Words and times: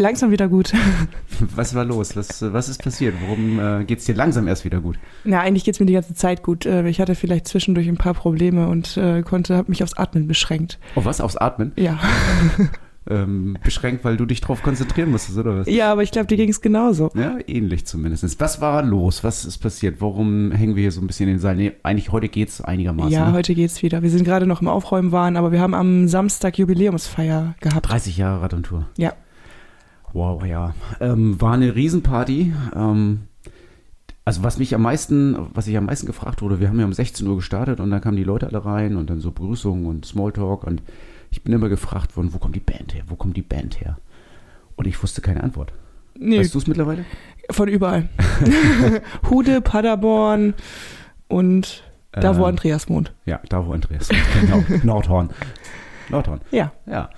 Langsam 0.00 0.30
wieder 0.30 0.48
gut. 0.48 0.72
Was 1.54 1.74
war 1.74 1.84
los? 1.84 2.16
Was, 2.16 2.40
was 2.54 2.70
ist 2.70 2.82
passiert? 2.82 3.14
Warum 3.20 3.60
äh, 3.60 3.84
geht's 3.84 4.06
dir 4.06 4.14
langsam 4.14 4.48
erst 4.48 4.64
wieder 4.64 4.80
gut? 4.80 4.98
Na, 5.24 5.40
eigentlich 5.40 5.64
geht's 5.64 5.78
mir 5.78 5.84
die 5.84 5.92
ganze 5.92 6.14
Zeit 6.14 6.42
gut. 6.42 6.64
Äh, 6.64 6.88
ich 6.88 7.02
hatte 7.02 7.14
vielleicht 7.14 7.46
zwischendurch 7.46 7.86
ein 7.86 7.98
paar 7.98 8.14
Probleme 8.14 8.68
und 8.68 8.96
äh, 8.96 9.20
konnte, 9.20 9.56
habe 9.56 9.68
mich 9.70 9.82
aufs 9.82 9.92
Atmen 9.92 10.26
beschränkt. 10.26 10.78
Oh, 10.94 11.04
was? 11.04 11.20
Aufs 11.20 11.36
Atmen? 11.36 11.72
Ja. 11.76 11.98
ähm, 13.10 13.58
beschränkt, 13.62 14.02
weil 14.02 14.16
du 14.16 14.24
dich 14.24 14.40
drauf 14.40 14.62
konzentrieren 14.62 15.10
musstest, 15.10 15.36
oder 15.36 15.58
was? 15.58 15.68
Ja, 15.68 15.92
aber 15.92 16.02
ich 16.02 16.12
glaube, 16.12 16.28
dir 16.28 16.38
ging 16.38 16.48
es 16.48 16.62
genauso. 16.62 17.10
Ja, 17.14 17.36
ähnlich 17.46 17.86
zumindest. 17.86 18.40
Was 18.40 18.62
war 18.62 18.82
los? 18.82 19.22
Was 19.22 19.44
ist 19.44 19.58
passiert? 19.58 20.00
Warum 20.00 20.50
hängen 20.50 20.76
wir 20.76 20.82
hier 20.82 20.92
so 20.92 21.02
ein 21.02 21.08
bisschen 21.08 21.28
in 21.28 21.34
den 21.34 21.40
Seil? 21.40 21.56
Nee, 21.56 21.72
eigentlich 21.82 22.10
heute 22.10 22.30
geht's 22.30 22.62
einigermaßen. 22.62 23.12
Ja, 23.12 23.26
ne? 23.26 23.32
heute 23.34 23.54
geht's 23.54 23.82
wieder. 23.82 24.02
Wir 24.02 24.10
sind 24.10 24.24
gerade 24.24 24.46
noch 24.46 24.62
im 24.62 24.68
Aufräumen 24.68 25.12
waren, 25.12 25.36
aber 25.36 25.52
wir 25.52 25.60
haben 25.60 25.74
am 25.74 26.08
Samstag 26.08 26.56
Jubiläumsfeier 26.56 27.54
gehabt. 27.60 27.90
30 27.90 28.16
Jahre 28.16 28.40
Rad 28.40 28.54
und 28.54 28.62
Tour. 28.62 28.88
Ja. 28.96 29.12
Wow, 30.12 30.44
ja. 30.44 30.74
Ähm, 31.00 31.40
war 31.40 31.54
eine 31.54 31.74
Riesenparty. 31.74 32.52
Ähm, 32.74 33.20
also 34.24 34.42
was 34.42 34.58
mich 34.58 34.74
am 34.74 34.82
meisten, 34.82 35.36
was 35.54 35.66
ich 35.66 35.76
am 35.76 35.86
meisten 35.86 36.06
gefragt 36.06 36.42
wurde, 36.42 36.60
wir 36.60 36.68
haben 36.68 36.78
ja 36.78 36.84
um 36.84 36.92
16 36.92 37.26
Uhr 37.26 37.36
gestartet 37.36 37.80
und 37.80 37.90
dann 37.90 38.00
kamen 38.00 38.16
die 38.16 38.24
Leute 38.24 38.46
alle 38.46 38.64
rein 38.64 38.96
und 38.96 39.08
dann 39.10 39.20
so 39.20 39.30
Begrüßungen 39.30 39.86
und 39.86 40.04
Smalltalk 40.04 40.64
und 40.64 40.82
ich 41.30 41.42
bin 41.42 41.52
immer 41.52 41.68
gefragt 41.68 42.16
worden, 42.16 42.32
wo 42.32 42.38
kommt 42.38 42.56
die 42.56 42.60
Band 42.60 42.94
her? 42.94 43.04
Wo 43.06 43.16
kommt 43.16 43.36
die 43.36 43.42
Band 43.42 43.80
her? 43.80 43.98
Und 44.76 44.86
ich 44.86 45.02
wusste 45.02 45.20
keine 45.20 45.42
Antwort. 45.42 45.72
Nee, 46.18 46.38
Weißt 46.40 46.54
du 46.54 46.58
es 46.58 46.66
mittlerweile? 46.66 47.04
von 47.50 47.68
überall. 47.68 48.08
Hude, 49.30 49.60
Paderborn 49.60 50.54
und 51.28 51.82
da, 52.12 52.36
wo 52.36 52.40
Ähm, 52.42 52.48
Andreas 52.48 52.88
wohnt. 52.88 53.14
Ja, 53.24 53.40
da 53.48 53.66
wo 53.66 53.72
Andreas. 53.72 54.08
Genau. 54.40 54.64
Nordhorn. 54.82 55.30
Nordhorn. 56.08 56.40
Ja. 56.50 56.72
Ja. 56.86 57.10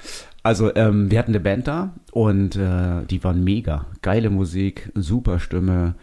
Also 0.42 0.74
ähm, 0.74 1.10
wir 1.10 1.18
hatten 1.18 1.30
eine 1.30 1.40
Band 1.40 1.68
da 1.68 1.92
und 2.10 2.56
äh, 2.56 3.04
die 3.08 3.22
waren 3.22 3.44
mega. 3.44 3.86
Geile 4.02 4.28
Musik, 4.28 4.90
super 4.94 5.38
Stimme, 5.38 5.94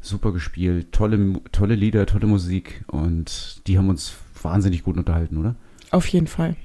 super 0.00 0.32
gespielt, 0.32 0.92
tolle, 0.92 1.40
tolle 1.52 1.74
Lieder, 1.74 2.04
tolle 2.06 2.26
Musik 2.26 2.84
und 2.88 3.66
die 3.66 3.78
haben 3.78 3.88
uns 3.88 4.14
wahnsinnig 4.42 4.82
gut 4.84 4.96
unterhalten, 4.98 5.38
oder? 5.38 5.54
Auf 5.90 6.06
jeden 6.08 6.26
Fall. 6.26 6.56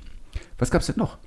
Was 0.57 0.71
gab's 0.71 0.87
denn 0.87 0.97
noch? 0.97 1.17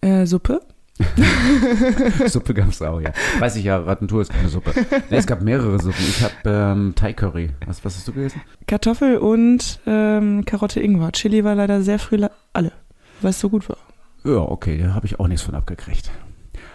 Äh, 0.00 0.24
Suppe? 0.26 0.60
Suppe 2.26 2.54
gab's 2.54 2.82
auch, 2.82 3.00
ja. 3.00 3.12
Weiß 3.38 3.56
ich 3.56 3.64
ja, 3.64 3.78
Rattentour 3.78 4.22
ist 4.22 4.32
keine 4.32 4.48
Suppe. 4.48 4.72
Nee, 5.10 5.16
es 5.16 5.26
gab 5.26 5.42
mehrere 5.42 5.80
Suppen. 5.80 6.04
Ich 6.08 6.22
habe 6.22 6.34
ähm, 6.46 6.92
Thai 6.94 7.12
Curry. 7.12 7.50
Was, 7.66 7.84
was 7.84 7.96
hast 7.96 8.08
du 8.08 8.12
gegessen? 8.12 8.40
Kartoffel 8.66 9.18
und 9.18 9.80
ähm, 9.86 10.44
Karotte 10.44 10.80
Ingwer. 10.80 11.12
Chili 11.12 11.44
war 11.44 11.54
leider 11.54 11.82
sehr 11.82 11.98
früh 11.98 12.18
alle, 12.52 12.72
weil 13.20 13.30
es 13.30 13.40
so 13.40 13.48
gut 13.48 13.68
war. 13.68 13.78
Ja, 14.28 14.40
okay, 14.40 14.76
da 14.76 14.94
habe 14.94 15.06
ich 15.06 15.18
auch 15.18 15.26
nichts 15.26 15.42
von 15.42 15.54
abgekriegt. 15.54 16.10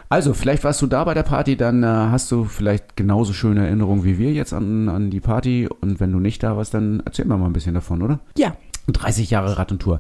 Also, 0.10 0.34
vielleicht 0.34 0.64
warst 0.64 0.82
du 0.82 0.88
da 0.88 1.04
bei 1.04 1.14
der 1.14 1.24
Party, 1.24 1.56
dann 1.56 1.84
äh, 1.84 1.88
hast 1.88 2.32
du 2.32 2.46
vielleicht 2.46 2.96
genauso 2.96 3.32
schöne 3.32 3.66
Erinnerungen 3.68 4.04
wie 4.04 4.18
wir 4.18 4.32
jetzt 4.32 4.54
an, 4.54 4.90
an 4.90 5.12
die 5.12 5.20
Party. 5.20 5.68
Und 5.68 6.00
wenn 6.00 6.12
du 6.12 6.20
nicht 6.20 6.42
da 6.42 6.58
warst, 6.58 6.74
dann 6.74 7.04
erzähl 7.06 7.26
mir 7.26 7.38
mal 7.38 7.46
ein 7.46 7.54
bisschen 7.54 7.76
davon, 7.76 8.02
oder? 8.02 8.20
Ja, 8.38 8.56
30 8.88 9.30
Jahre 9.30 9.58
Rad 9.58 9.72
und 9.72 9.82
Tour. 9.82 10.00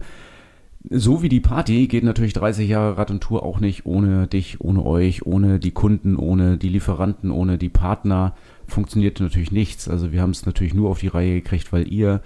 So 0.90 1.22
wie 1.22 1.30
die 1.30 1.40
Party 1.40 1.88
geht 1.88 2.04
natürlich 2.04 2.34
30 2.34 2.68
Jahre 2.68 2.98
Rad 2.98 3.12
und 3.12 3.22
Tour 3.22 3.44
auch 3.44 3.60
nicht 3.60 3.86
ohne 3.86 4.28
dich, 4.28 4.60
ohne 4.60 4.84
euch, 4.84 5.26
ohne 5.26 5.60
die 5.60 5.72
Kunden, 5.72 6.18
ohne 6.18 6.58
die 6.58 6.70
Lieferanten, 6.70 7.32
ohne 7.32 7.58
die 7.58 7.70
Partner. 7.70 8.36
Funktioniert 8.68 9.20
natürlich 9.20 9.52
nichts. 9.52 9.88
Also 9.88 10.12
wir 10.12 10.22
haben 10.22 10.32
es 10.32 10.46
natürlich 10.46 10.74
nur 10.74 10.90
auf 10.90 11.00
die 11.00 11.08
Reihe 11.08 11.36
gekriegt, 11.36 11.72
weil 11.72 11.92
ihr 11.92 12.22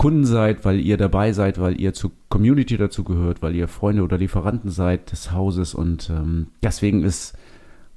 Kunden 0.00 0.24
seid, 0.24 0.64
weil 0.64 0.80
ihr 0.80 0.96
dabei 0.96 1.34
seid, 1.34 1.60
weil 1.60 1.78
ihr 1.78 1.92
zur 1.92 2.12
Community 2.30 2.78
dazu 2.78 3.04
gehört, 3.04 3.42
weil 3.42 3.54
ihr 3.54 3.68
Freunde 3.68 4.02
oder 4.02 4.16
Lieferanten 4.16 4.70
seid 4.70 5.12
des 5.12 5.30
Hauses 5.30 5.74
und 5.74 6.08
ähm, 6.08 6.46
deswegen 6.62 7.04
ist 7.04 7.36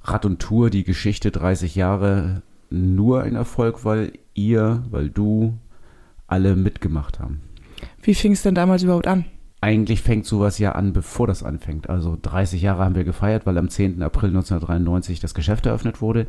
Rad 0.02 0.26
und 0.26 0.38
Tour 0.38 0.68
die 0.68 0.84
Geschichte 0.84 1.30
30 1.30 1.74
Jahre 1.76 2.42
nur 2.68 3.22
ein 3.22 3.36
Erfolg, 3.36 3.86
weil 3.86 4.12
ihr, 4.34 4.82
weil 4.90 5.08
du 5.08 5.54
alle 6.26 6.56
mitgemacht 6.56 7.20
haben. 7.20 7.40
wie 8.02 8.12
fing 8.12 8.32
es 8.32 8.42
denn 8.42 8.54
damals 8.54 8.82
überhaupt 8.82 9.06
an? 9.06 9.24
Eigentlich 9.62 10.02
fängt 10.02 10.26
sowas 10.26 10.58
ja 10.58 10.72
an, 10.72 10.92
bevor 10.92 11.26
das 11.26 11.42
anfängt. 11.42 11.88
Also 11.88 12.18
30 12.20 12.60
Jahre 12.60 12.84
haben 12.84 12.96
wir 12.96 13.04
gefeiert, 13.04 13.46
weil 13.46 13.56
am 13.56 13.70
10. 13.70 14.02
April 14.02 14.28
1993 14.28 15.20
das 15.20 15.32
Geschäft 15.32 15.64
eröffnet 15.64 16.02
wurde. 16.02 16.26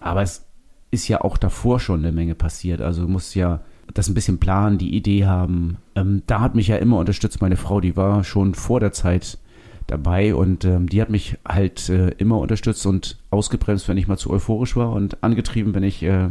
Aber 0.00 0.20
es 0.20 0.44
ist 0.90 1.08
ja 1.08 1.22
auch 1.22 1.38
davor 1.38 1.80
schon 1.80 2.00
eine 2.00 2.12
Menge 2.12 2.34
passiert. 2.34 2.82
Also 2.82 3.00
du 3.00 3.08
musst 3.08 3.34
ja 3.34 3.62
das 3.94 4.08
ein 4.08 4.14
bisschen 4.14 4.38
planen, 4.38 4.78
die 4.78 4.94
Idee 4.94 5.26
haben. 5.26 5.78
Ähm, 5.94 6.22
da 6.26 6.40
hat 6.40 6.54
mich 6.54 6.68
ja 6.68 6.76
immer 6.76 6.98
unterstützt 6.98 7.40
meine 7.40 7.56
Frau, 7.56 7.80
die 7.80 7.96
war 7.96 8.24
schon 8.24 8.54
vor 8.54 8.80
der 8.80 8.92
Zeit 8.92 9.38
dabei 9.86 10.34
und 10.34 10.64
ähm, 10.64 10.88
die 10.88 11.00
hat 11.00 11.10
mich 11.10 11.38
halt 11.46 11.88
äh, 11.88 12.10
immer 12.18 12.38
unterstützt 12.38 12.86
und 12.86 13.18
ausgebremst, 13.30 13.88
wenn 13.88 13.96
ich 13.96 14.06
mal 14.06 14.18
zu 14.18 14.30
euphorisch 14.30 14.76
war 14.76 14.92
und 14.92 15.22
angetrieben, 15.22 15.74
wenn 15.74 15.82
ich 15.82 16.02
äh, 16.02 16.28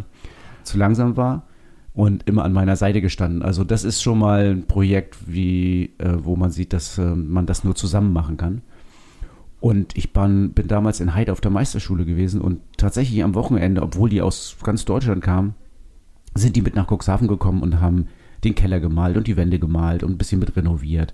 zu 0.64 0.78
langsam 0.78 1.18
war 1.18 1.48
und 1.94 2.28
immer 2.28 2.46
an 2.46 2.54
meiner 2.54 2.76
Seite 2.76 3.02
gestanden. 3.02 3.42
Also 3.42 3.64
das 3.64 3.84
ist 3.84 4.04
schon 4.04 4.20
mal 4.20 4.52
ein 4.52 4.68
Projekt, 4.68 5.18
wie, 5.26 5.94
äh, 5.98 6.14
wo 6.20 6.36
man 6.36 6.52
sieht, 6.52 6.72
dass 6.72 7.00
äh, 7.00 7.16
man 7.16 7.48
das 7.48 7.64
nur 7.64 7.74
zusammen 7.74 8.14
machen 8.14 8.38
kann. 8.38 8.62
Und 9.60 9.98
ich 9.98 10.14
bin, 10.14 10.52
bin 10.54 10.68
damals 10.68 11.00
in 11.00 11.16
Heid 11.16 11.32
auf 11.32 11.42
der 11.42 11.50
Meisterschule 11.50 12.06
gewesen 12.06 12.42
und 12.42 12.60
tatsächlich 12.78 13.24
am 13.24 13.34
Wochenende, 13.34 13.82
obwohl 13.82 14.10
die 14.10 14.22
aus 14.22 14.56
ganz 14.64 14.86
Deutschland 14.86 15.24
kamen, 15.24 15.56
sind 16.38 16.56
die 16.56 16.62
mit 16.62 16.76
nach 16.76 16.88
Cuxhaven 16.88 17.28
gekommen 17.28 17.62
und 17.62 17.82
haben 17.82 18.08
den 18.44 18.56
Keller 18.56 18.80
gemalt 18.80 19.18
und 19.18 19.28
die 19.28 19.38
Wände 19.38 19.60
gemalt 19.60 20.04
und 20.04 20.12
ein 20.12 20.18
bisschen 20.18 20.40
mit 20.40 20.56
renoviert. 20.56 21.14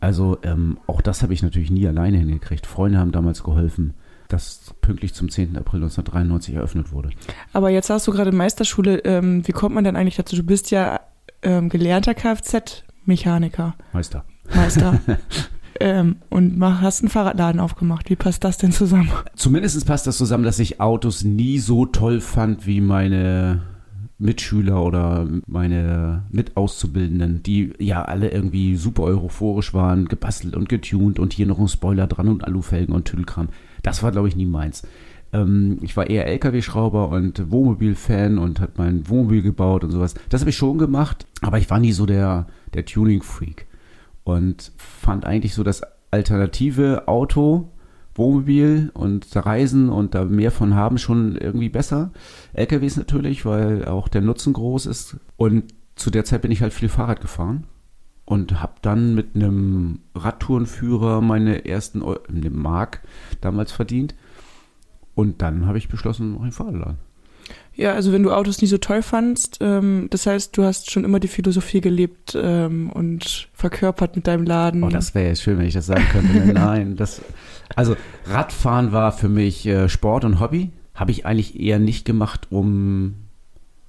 Also 0.00 0.38
ähm, 0.42 0.78
auch 0.86 1.00
das 1.00 1.22
habe 1.22 1.32
ich 1.32 1.42
natürlich 1.42 1.70
nie 1.70 1.86
alleine 1.86 2.18
hingekriegt. 2.18 2.66
Freunde 2.66 2.98
haben 2.98 3.12
damals 3.12 3.42
geholfen, 3.42 3.94
dass 4.28 4.74
pünktlich 4.80 5.14
zum 5.14 5.30
10. 5.30 5.56
April 5.56 5.80
1993 5.82 6.54
eröffnet 6.54 6.92
wurde. 6.92 7.10
Aber 7.52 7.70
jetzt 7.70 7.90
hast 7.90 8.06
du 8.06 8.12
gerade 8.12 8.32
Meisterschule. 8.32 8.98
Ähm, 9.04 9.46
wie 9.46 9.52
kommt 9.52 9.74
man 9.74 9.84
denn 9.84 9.96
eigentlich 9.96 10.16
dazu? 10.16 10.36
Du 10.36 10.42
bist 10.42 10.70
ja 10.70 11.00
ähm, 11.42 11.68
gelernter 11.68 12.14
Kfz-Mechaniker, 12.14 13.74
Meister. 13.92 14.24
Meister. 14.54 15.00
ähm, 15.80 16.16
und 16.30 16.58
mach, 16.58 16.80
hast 16.80 17.00
einen 17.00 17.10
Fahrradladen 17.10 17.60
aufgemacht. 17.60 18.10
Wie 18.10 18.16
passt 18.16 18.44
das 18.44 18.58
denn 18.58 18.72
zusammen? 18.72 19.10
Zumindest 19.34 19.86
passt 19.86 20.06
das 20.06 20.18
zusammen, 20.18 20.44
dass 20.44 20.58
ich 20.58 20.80
Autos 20.80 21.24
nie 21.24 21.58
so 21.58 21.86
toll 21.86 22.20
fand 22.20 22.66
wie 22.66 22.80
meine 22.80 23.62
Mitschüler 24.24 24.82
oder 24.82 25.28
meine 25.46 26.24
Mitauszubildenden, 26.30 27.42
die 27.42 27.74
ja 27.78 28.02
alle 28.02 28.30
irgendwie 28.30 28.76
super 28.76 29.02
euphorisch 29.02 29.74
waren, 29.74 30.06
gebastelt 30.06 30.56
und 30.56 30.68
getuned 30.68 31.18
und 31.18 31.34
hier 31.34 31.46
noch 31.46 31.58
ein 31.58 31.68
Spoiler 31.68 32.06
dran 32.06 32.28
und 32.28 32.44
Alufelgen 32.44 32.94
und 32.94 33.04
Tüdelkram. 33.04 33.48
Das 33.82 34.02
war, 34.02 34.12
glaube 34.12 34.28
ich, 34.28 34.36
nie 34.36 34.46
meins. 34.46 34.82
Ähm, 35.34 35.78
ich 35.82 35.94
war 35.96 36.08
eher 36.08 36.26
LKW-Schrauber 36.26 37.10
und 37.10 37.50
Wohnmobil-Fan 37.50 38.38
und 38.38 38.60
hat 38.60 38.78
mein 38.78 39.06
Wohnmobil 39.10 39.42
gebaut 39.42 39.84
und 39.84 39.90
sowas. 39.90 40.14
Das 40.30 40.40
habe 40.40 40.50
ich 40.50 40.56
schon 40.56 40.78
gemacht, 40.78 41.26
aber 41.42 41.58
ich 41.58 41.68
war 41.68 41.78
nie 41.78 41.92
so 41.92 42.06
der, 42.06 42.46
der 42.72 42.86
Tuning-Freak 42.86 43.66
und 44.24 44.72
fand 44.78 45.26
eigentlich 45.26 45.52
so 45.52 45.62
das 45.62 45.82
alternative 46.10 47.08
Auto, 47.08 47.68
Wohnmobil 48.14 48.90
und 48.94 49.26
Reisen 49.34 49.88
und 49.88 50.14
da 50.14 50.24
mehr 50.24 50.50
von 50.50 50.74
haben 50.74 50.98
schon 50.98 51.36
irgendwie 51.36 51.68
besser. 51.68 52.12
LKWs 52.52 52.96
natürlich, 52.96 53.44
weil 53.44 53.84
auch 53.86 54.08
der 54.08 54.20
Nutzen 54.20 54.52
groß 54.52 54.86
ist. 54.86 55.16
Und 55.36 55.74
zu 55.96 56.10
der 56.10 56.24
Zeit 56.24 56.42
bin 56.42 56.52
ich 56.52 56.62
halt 56.62 56.72
viel 56.72 56.88
Fahrrad 56.88 57.20
gefahren 57.20 57.64
und 58.24 58.62
habe 58.62 58.74
dann 58.82 59.14
mit 59.14 59.34
einem 59.34 60.00
Radtourenführer 60.14 61.20
meine 61.20 61.66
ersten 61.66 62.02
Eu 62.02 62.16
eine 62.28 62.50
Mark 62.50 63.02
damals 63.40 63.72
verdient. 63.72 64.14
Und 65.14 65.42
dann 65.42 65.66
habe 65.66 65.78
ich 65.78 65.88
beschlossen, 65.88 66.36
mach 66.38 66.46
ich 66.46 66.54
Fahrradladen. 66.54 66.98
Ja, 67.76 67.92
also 67.94 68.12
wenn 68.12 68.22
du 68.22 68.30
Autos 68.30 68.62
nie 68.62 68.68
so 68.68 68.78
toll 68.78 69.02
fandst, 69.02 69.58
ähm, 69.60 70.06
das 70.10 70.26
heißt, 70.26 70.56
du 70.56 70.62
hast 70.62 70.90
schon 70.90 71.04
immer 71.04 71.18
die 71.18 71.28
Philosophie 71.28 71.80
gelebt 71.80 72.36
ähm, 72.40 72.90
und 72.90 73.48
verkörpert 73.52 74.14
mit 74.14 74.28
deinem 74.28 74.44
Laden. 74.44 74.84
Oh, 74.84 74.88
das 74.88 75.14
wäre 75.14 75.28
ja 75.28 75.34
schön, 75.34 75.58
wenn 75.58 75.66
ich 75.66 75.74
das 75.74 75.86
sagen 75.86 76.04
könnte. 76.12 76.52
Nein, 76.52 76.94
das. 76.96 77.20
Also 77.74 77.96
Radfahren 78.26 78.92
war 78.92 79.10
für 79.10 79.28
mich 79.28 79.66
äh, 79.66 79.88
Sport 79.88 80.24
und 80.24 80.38
Hobby. 80.38 80.70
Habe 80.94 81.10
ich 81.10 81.26
eigentlich 81.26 81.58
eher 81.58 81.80
nicht 81.80 82.04
gemacht, 82.04 82.46
um 82.50 83.14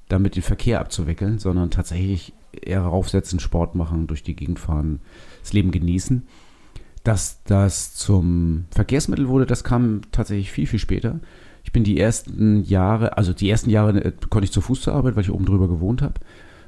damit 0.07 0.35
den 0.35 0.43
Verkehr 0.43 0.79
abzuwickeln, 0.79 1.37
sondern 1.37 1.69
tatsächlich 1.69 2.33
eher 2.51 2.81
raufsetzen, 2.81 3.39
Sport 3.39 3.75
machen, 3.75 4.07
durch 4.07 4.23
die 4.23 4.35
Gegend 4.35 4.59
fahren, 4.59 4.99
das 5.41 5.53
Leben 5.53 5.71
genießen. 5.71 6.25
Dass 7.03 7.43
das 7.43 7.93
zum 7.93 8.65
Verkehrsmittel 8.71 9.27
wurde, 9.27 9.45
das 9.45 9.63
kam 9.63 10.01
tatsächlich 10.11 10.51
viel, 10.51 10.65
viel 10.65 10.79
später. 10.79 11.19
Ich 11.65 11.71
bin 11.71 11.83
die 11.83 11.99
ersten 11.99 12.63
Jahre, 12.63 13.17
also 13.17 13.33
die 13.33 13.49
ersten 13.49 13.71
Jahre 13.71 14.03
äh, 14.03 14.13
konnte 14.29 14.45
ich 14.45 14.51
zu 14.51 14.61
Fuß 14.61 14.81
zur 14.81 14.93
Arbeit, 14.93 15.15
weil 15.15 15.23
ich 15.23 15.31
oben 15.31 15.45
drüber 15.45 15.67
gewohnt 15.67 16.03
habe. 16.03 16.13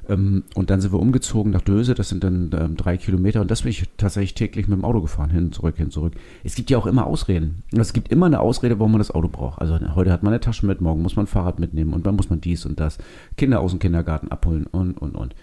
Ähm, 0.09 0.44
und 0.55 0.71
dann 0.71 0.81
sind 0.81 0.91
wir 0.91 0.99
umgezogen 0.99 1.51
nach 1.51 1.61
Döse, 1.61 1.94
das 1.94 2.09
sind 2.09 2.23
dann 2.23 2.49
ähm, 2.57 2.75
drei 2.75 2.97
Kilometer 2.97 3.41
und 3.41 3.51
das 3.51 3.61
bin 3.61 3.69
ich 3.69 3.83
tatsächlich 3.97 4.33
täglich 4.33 4.67
mit 4.67 4.79
dem 4.79 4.83
Auto 4.83 5.01
gefahren, 5.01 5.29
hin, 5.29 5.51
zurück, 5.51 5.77
hin, 5.77 5.91
zurück. 5.91 6.13
Es 6.44 6.55
gibt 6.55 6.71
ja 6.71 6.79
auch 6.79 6.88
immer 6.88 7.05
Ausreden. 7.05 7.63
Es 7.71 7.94
gibt 7.94 8.11
immer 8.11 8.25
eine 8.25 8.39
Ausrede, 8.39 8.79
warum 8.79 8.94
man 8.94 8.99
das 8.99 9.11
Auto 9.11 9.27
braucht. 9.27 9.61
Also 9.61 9.77
heute 9.94 10.11
hat 10.11 10.23
man 10.23 10.33
eine 10.33 10.39
Tasche 10.39 10.65
mit, 10.65 10.81
morgen 10.81 11.03
muss 11.03 11.15
man 11.15 11.25
ein 11.25 11.27
Fahrrad 11.27 11.59
mitnehmen 11.59 11.94
und 11.94 12.07
dann 12.07 12.15
muss 12.15 12.31
man 12.31 12.41
dies 12.41 12.65
und 12.65 12.79
das, 12.79 12.97
Kinder 13.38 13.59
aus 13.59 13.71
dem 13.71 13.79
Kindergarten 13.79 14.29
abholen 14.29 14.65
und, 14.65 14.97
und, 14.97 15.15
und. 15.15 15.35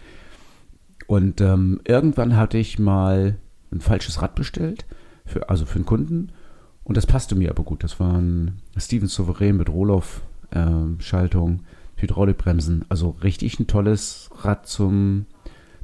Und 1.06 1.40
ähm, 1.40 1.80
irgendwann 1.86 2.36
hatte 2.36 2.58
ich 2.58 2.80
mal 2.80 3.36
ein 3.70 3.80
falsches 3.80 4.20
Rad 4.20 4.34
bestellt, 4.34 4.84
für, 5.26 5.48
also 5.48 5.64
für 5.64 5.76
einen 5.76 5.86
Kunden. 5.86 6.32
Und 6.84 6.96
das 6.96 7.06
passte 7.06 7.34
mir 7.34 7.50
aber 7.50 7.62
gut. 7.62 7.82
Das 7.82 7.98
war 7.98 8.14
ein 8.14 8.60
Steven 8.76 9.08
Souverän 9.08 9.56
mit 9.56 9.68
Rohloff-Schaltung. 9.68 11.50
Ähm, 11.50 11.60
Hydraulikbremsen. 11.96 12.84
Also 12.88 13.16
richtig 13.22 13.58
ein 13.58 13.66
tolles 13.66 14.30
Rad 14.42 14.66
zum, 14.66 15.26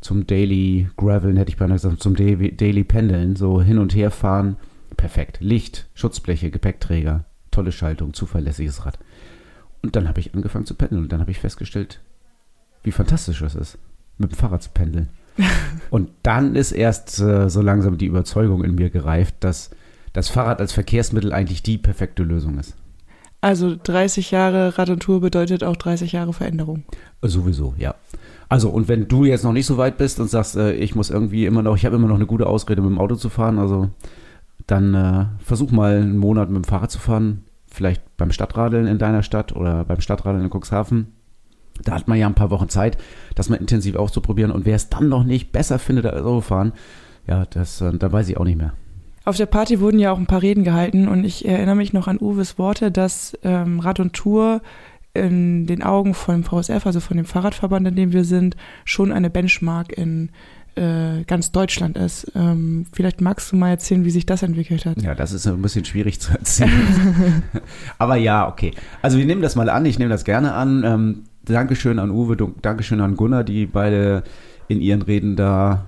zum 0.01 0.27
Daily 0.27 0.89
Graveln, 0.97 1.37
hätte 1.37 1.51
ich 1.51 1.57
beinahe 1.57 1.77
gesagt, 1.77 2.03
zum 2.03 2.15
Daily, 2.15 2.55
Daily 2.57 2.85
Pendeln. 2.85 3.37
So 3.37 3.63
hin 3.63 3.79
und 3.79 3.95
her 3.95 4.11
fahren. 4.11 4.57
Perfekt. 4.97 5.39
Licht, 5.41 5.89
Schutzbleche, 5.95 6.51
Gepäckträger, 6.51 7.25
tolle 7.51 7.73
Schaltung, 7.73 8.13
zuverlässiges 8.13 8.85
Rad. 8.85 8.99
Und 9.83 9.97
dann 9.97 10.09
habe 10.09 10.21
ich 10.21 10.35
angefangen 10.35 10.67
zu 10.67 10.75
pendeln 10.75 11.05
und 11.05 11.13
dann 11.13 11.21
habe 11.21 11.31
ich 11.31 11.39
festgestellt, 11.39 12.01
wie 12.83 12.93
fantastisch 12.93 13.41
das 13.41 13.55
ist, 13.55 13.79
mit 14.19 14.33
dem 14.33 14.37
Fahrrad 14.37 14.63
zu 14.63 14.71
pendeln. 14.71 15.09
und 15.91 16.11
dann 16.23 16.55
ist 16.55 16.73
erst 16.73 17.19
äh, 17.21 17.49
so 17.49 17.63
langsam 17.63 17.97
die 17.97 18.07
Überzeugung 18.07 18.63
in 18.63 18.75
mir 18.75 18.91
gereift, 18.91 19.37
dass 19.41 19.71
das 20.13 20.29
Fahrrad 20.29 20.61
als 20.61 20.73
Verkehrsmittel 20.73 21.33
eigentlich 21.33 21.63
die 21.63 21.79
perfekte 21.79 22.23
Lösung 22.23 22.59
ist. 22.59 22.77
Also 23.41 23.75
30 23.83 24.31
Jahre 24.33 24.77
Rad 24.77 24.91
und 24.91 25.01
Tour 25.01 25.21
bedeutet 25.21 25.65
auch 25.65 25.77
30 25.77 26.13
Jahre 26.13 26.33
Veränderung. 26.33 26.85
Sowieso, 27.23 27.75
ja. 27.79 27.95
Also 28.49 28.69
und 28.69 28.89
wenn 28.89 29.09
du 29.09 29.25
jetzt 29.25 29.45
noch 29.45 29.53
nicht 29.53 29.67
so 29.67 29.79
weit 29.79 29.97
bist 29.97 30.21
und 30.21 30.29
sagst, 30.29 30.57
äh, 30.57 30.73
ich 30.73 30.95
muss 30.95 31.09
irgendwie 31.09 31.47
immer 31.47 31.63
noch, 31.63 31.77
ich 31.77 31.87
habe 31.87 31.97
immer 31.97 32.09
noch 32.09 32.17
eine 32.17 32.27
gute 32.27 32.47
Ausrede 32.47 32.83
mit 32.83 32.91
dem 32.91 32.99
Auto 32.99 33.15
zu 33.15 33.29
fahren, 33.29 33.59
also 33.59 33.89
dann 34.67 34.95
äh, 34.95 35.27
versuch 35.43 35.71
mal 35.71 35.97
einen 35.97 36.19
Monat 36.19 36.51
mit 36.51 36.65
dem 36.65 36.69
Fahrrad 36.69 36.91
zu 36.91 36.99
fahren, 36.99 37.45
vielleicht 37.67 38.03
beim 38.17 38.33
Stadtradeln 38.33 38.87
in 38.87 38.99
deiner 38.99 39.23
Stadt 39.23 39.55
oder 39.55 39.85
beim 39.85 40.01
Stadtradeln 40.01 40.45
in 40.45 40.51
Cuxhaven. 40.51 41.13
Da 41.83 41.95
hat 41.95 42.09
man 42.09 42.19
ja 42.19 42.27
ein 42.27 42.35
paar 42.35 42.51
Wochen 42.51 42.69
Zeit, 42.69 42.99
das 43.37 43.49
mal 43.49 43.57
intensiv 43.57 43.97
auszuprobieren 43.97 44.51
und 44.51 44.67
wer 44.67 44.77
es 44.77 44.91
dann 44.91 45.09
noch 45.09 45.25
nicht 45.25 45.51
besser 45.51 45.79
findet 45.79 46.05
als 46.07 46.23
Autofahren, 46.23 46.73
ja, 47.27 47.47
das, 47.47 47.81
äh, 47.81 47.97
da 47.97 48.13
weiß 48.13 48.29
ich 48.29 48.37
auch 48.37 48.45
nicht 48.45 48.59
mehr. 48.59 48.75
Auf 49.31 49.37
der 49.37 49.47
Party 49.47 49.79
wurden 49.79 50.01
ja 50.01 50.11
auch 50.11 50.19
ein 50.19 50.27
paar 50.27 50.43
Reden 50.43 50.65
gehalten 50.65 51.07
und 51.07 51.23
ich 51.23 51.47
erinnere 51.47 51.77
mich 51.77 51.93
noch 51.93 52.09
an 52.09 52.19
Uwes 52.21 52.59
Worte, 52.59 52.91
dass 52.91 53.39
ähm, 53.45 53.79
Rad 53.79 54.01
und 54.01 54.13
Tour 54.13 54.61
in 55.15 55.69
den 55.69 55.85
Augen 55.85 56.15
von 56.15 56.43
VSF, 56.43 56.85
also 56.85 56.99
von 56.99 57.17
dem 57.17 57.27
Fahrradverband, 57.27 57.87
in 57.87 57.95
dem 57.95 58.13
wir 58.13 58.25
sind, 58.25 58.57
schon 58.85 59.13
eine 59.13 59.31
Benchmark 59.31 59.93
in 59.93 60.31
äh, 60.75 61.23
ganz 61.29 61.53
Deutschland 61.53 61.97
ist. 61.97 62.33
Ähm, 62.35 62.87
vielleicht 62.93 63.21
magst 63.21 63.53
du 63.53 63.57
mal 63.57 63.71
erzählen, 63.71 64.05
wie 64.05 64.11
sich 64.11 64.27
das 64.27 64.43
entwickelt 64.43 64.85
hat. 64.85 65.01
Ja, 65.01 65.15
das 65.15 65.31
ist 65.31 65.47
ein 65.47 65.63
bisschen 65.63 65.85
schwierig 65.85 66.21
zu 66.21 66.33
erzählen. 66.33 67.45
Aber 67.99 68.17
ja, 68.17 68.49
okay. 68.49 68.73
Also 69.01 69.17
wir 69.17 69.27
nehmen 69.27 69.43
das 69.43 69.55
mal 69.55 69.69
an, 69.69 69.87
ich 69.87 70.01
nehme 70.01 70.11
das 70.11 70.25
gerne 70.25 70.55
an. 70.55 70.83
Ähm, 70.85 71.23
Dankeschön 71.45 72.01
an 72.01 72.11
Uwe, 72.11 72.37
Dankeschön 72.63 73.01
an 73.01 73.15
Gunnar, 73.15 73.45
die 73.45 73.67
beide 73.67 74.25
in 74.67 74.81
ihren 74.81 75.03
Reden 75.03 75.37
da 75.37 75.87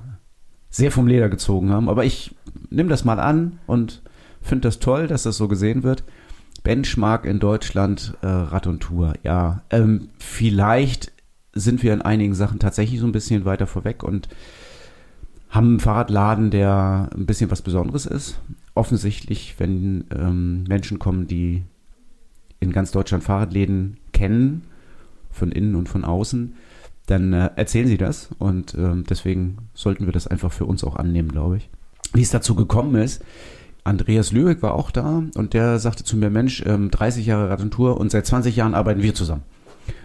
sehr 0.72 0.90
vom 0.90 1.06
Leder 1.06 1.28
gezogen 1.28 1.70
haben. 1.70 1.88
Aber 1.88 2.04
ich 2.04 2.34
nehme 2.70 2.88
das 2.88 3.04
mal 3.04 3.20
an 3.20 3.60
und 3.68 4.02
finde 4.40 4.62
das 4.62 4.80
toll, 4.80 5.06
dass 5.06 5.22
das 5.22 5.36
so 5.36 5.46
gesehen 5.46 5.84
wird. 5.84 6.02
Benchmark 6.64 7.26
in 7.26 7.38
Deutschland, 7.38 8.14
äh, 8.22 8.26
Rad 8.26 8.66
und 8.66 8.80
Tour, 8.80 9.14
ja. 9.22 9.62
Ähm, 9.70 10.08
vielleicht 10.18 11.12
sind 11.52 11.82
wir 11.82 11.92
in 11.92 12.02
einigen 12.02 12.34
Sachen 12.34 12.58
tatsächlich 12.58 12.98
so 12.98 13.06
ein 13.06 13.12
bisschen 13.12 13.44
weiter 13.44 13.66
vorweg 13.66 14.02
und 14.02 14.28
haben 15.50 15.66
einen 15.68 15.80
Fahrradladen, 15.80 16.50
der 16.50 17.10
ein 17.14 17.26
bisschen 17.26 17.50
was 17.50 17.60
Besonderes 17.60 18.06
ist. 18.06 18.40
Offensichtlich, 18.74 19.56
wenn 19.58 20.04
ähm, 20.16 20.64
Menschen 20.64 20.98
kommen, 20.98 21.26
die 21.26 21.62
in 22.58 22.72
ganz 22.72 22.90
Deutschland 22.90 23.22
Fahrradläden 23.22 23.98
kennen, 24.12 24.62
von 25.30 25.52
innen 25.52 25.74
und 25.74 25.90
von 25.90 26.04
außen, 26.04 26.54
dann 27.06 27.32
äh, 27.32 27.50
erzählen 27.56 27.88
sie 27.88 27.98
das 27.98 28.30
und 28.38 28.74
ähm, 28.74 29.04
deswegen 29.08 29.68
sollten 29.74 30.06
wir 30.06 30.12
das 30.12 30.26
einfach 30.26 30.52
für 30.52 30.66
uns 30.66 30.84
auch 30.84 30.96
annehmen, 30.96 31.30
glaube 31.30 31.56
ich. 31.58 31.68
Wie 32.12 32.22
es 32.22 32.30
dazu 32.30 32.54
gekommen 32.54 32.94
ist, 32.96 33.22
Andreas 33.84 34.32
Lübeck 34.32 34.62
war 34.62 34.74
auch 34.74 34.90
da 34.90 35.24
und 35.34 35.54
der 35.54 35.78
sagte 35.78 36.04
zu 36.04 36.16
mir, 36.16 36.30
Mensch, 36.30 36.62
ähm, 36.66 36.90
30 36.90 37.26
Jahre 37.26 37.50
Radentour 37.50 37.98
und 37.98 38.10
seit 38.10 38.26
20 38.26 38.54
Jahren 38.54 38.74
arbeiten 38.74 39.02
wir 39.02 39.14
zusammen. 39.14 39.42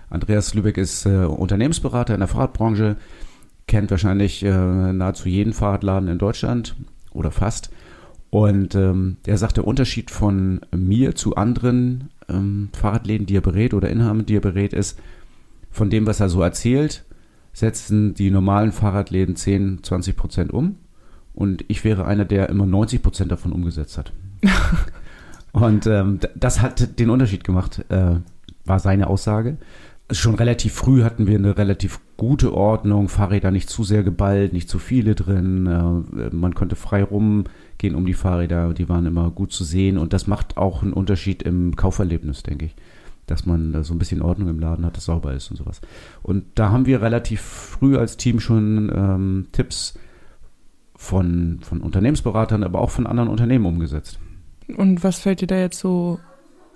Andreas 0.09 0.53
Lübeck 0.53 0.77
ist 0.77 1.05
äh, 1.05 1.25
Unternehmensberater 1.25 2.13
in 2.13 2.21
der 2.21 2.27
Fahrradbranche, 2.27 2.95
kennt 3.67 3.91
wahrscheinlich 3.91 4.43
äh, 4.43 4.49
nahezu 4.93 5.27
jeden 5.27 5.53
Fahrradladen 5.53 6.09
in 6.09 6.17
Deutschland 6.17 6.75
oder 7.11 7.31
fast. 7.31 7.69
Und 8.29 8.75
ähm, 8.75 9.17
er 9.25 9.37
sagt, 9.37 9.57
der 9.57 9.67
Unterschied 9.67 10.11
von 10.11 10.61
mir 10.75 11.15
zu 11.15 11.35
anderen 11.35 12.09
ähm, 12.29 12.69
Fahrradläden, 12.73 13.25
die 13.25 13.37
er 13.37 13.41
berät 13.41 13.73
oder 13.73 13.89
Inhabern, 13.89 14.25
die 14.25 14.35
er 14.35 14.41
berät, 14.41 14.73
ist, 14.73 14.99
von 15.77 15.89
dem, 15.89 16.05
was 16.05 16.19
er 16.19 16.27
so 16.27 16.41
erzählt, 16.41 17.05
setzen 17.53 18.13
die 18.13 18.31
normalen 18.31 18.71
Fahrradläden 18.71 19.35
10, 19.35 19.83
20 19.83 20.17
Prozent 20.17 20.51
um. 20.51 20.75
Und 21.33 21.63
ich 21.67 21.83
wäre 21.83 22.05
einer, 22.05 22.25
der 22.25 22.49
immer 22.49 22.65
90 22.65 23.01
Prozent 23.01 23.31
davon 23.31 23.51
umgesetzt 23.51 23.97
hat. 23.97 24.11
und 25.53 25.87
ähm, 25.87 26.19
das 26.35 26.61
hat 26.61 26.99
den 26.99 27.09
Unterschied 27.09 27.43
gemacht, 27.43 27.85
äh, 27.89 28.15
war 28.65 28.79
seine 28.79 29.07
Aussage. 29.07 29.57
Schon 30.11 30.35
relativ 30.35 30.73
früh 30.73 31.03
hatten 31.03 31.27
wir 31.27 31.37
eine 31.37 31.57
relativ 31.57 31.99
gute 32.15 32.53
Ordnung, 32.53 33.09
Fahrräder 33.09 33.51
nicht 33.51 33.69
zu 33.69 33.83
sehr 33.83 34.03
geballt, 34.03 34.53
nicht 34.53 34.69
zu 34.69 34.79
viele 34.79 35.15
drin. 35.15 35.67
Äh, 35.67 36.35
man 36.35 36.55
konnte 36.55 36.75
frei 36.75 37.03
rumgehen 37.03 37.95
um 37.95 38.05
die 38.05 38.13
Fahrräder, 38.13 38.73
die 38.73 38.89
waren 38.89 39.05
immer 39.05 39.29
gut 39.29 39.51
zu 39.51 39.63
sehen 39.63 39.97
und 39.97 40.13
das 40.13 40.27
macht 40.27 40.57
auch 40.57 40.81
einen 40.81 40.93
Unterschied 40.93 41.43
im 41.43 41.75
Kauferlebnis, 41.75 42.41
denke 42.41 42.65
ich 42.65 42.75
dass 43.27 43.45
man 43.45 43.83
so 43.83 43.93
ein 43.93 43.99
bisschen 43.99 44.21
Ordnung 44.21 44.49
im 44.49 44.59
Laden 44.59 44.85
hat, 44.85 44.97
dass 44.97 45.05
sauber 45.05 45.33
ist 45.33 45.51
und 45.51 45.57
sowas. 45.57 45.81
Und 46.23 46.45
da 46.55 46.71
haben 46.71 46.85
wir 46.85 47.01
relativ 47.01 47.41
früh 47.41 47.97
als 47.97 48.17
Team 48.17 48.39
schon 48.39 48.91
ähm, 48.95 49.47
Tipps 49.51 49.99
von, 50.95 51.59
von 51.61 51.81
Unternehmensberatern, 51.81 52.63
aber 52.63 52.81
auch 52.81 52.89
von 52.89 53.05
anderen 53.05 53.29
Unternehmen 53.29 53.65
umgesetzt. 53.65 54.19
Und 54.75 55.03
was 55.03 55.19
fällt 55.19 55.41
dir 55.41 55.47
da 55.47 55.57
jetzt 55.57 55.79
so 55.79 56.19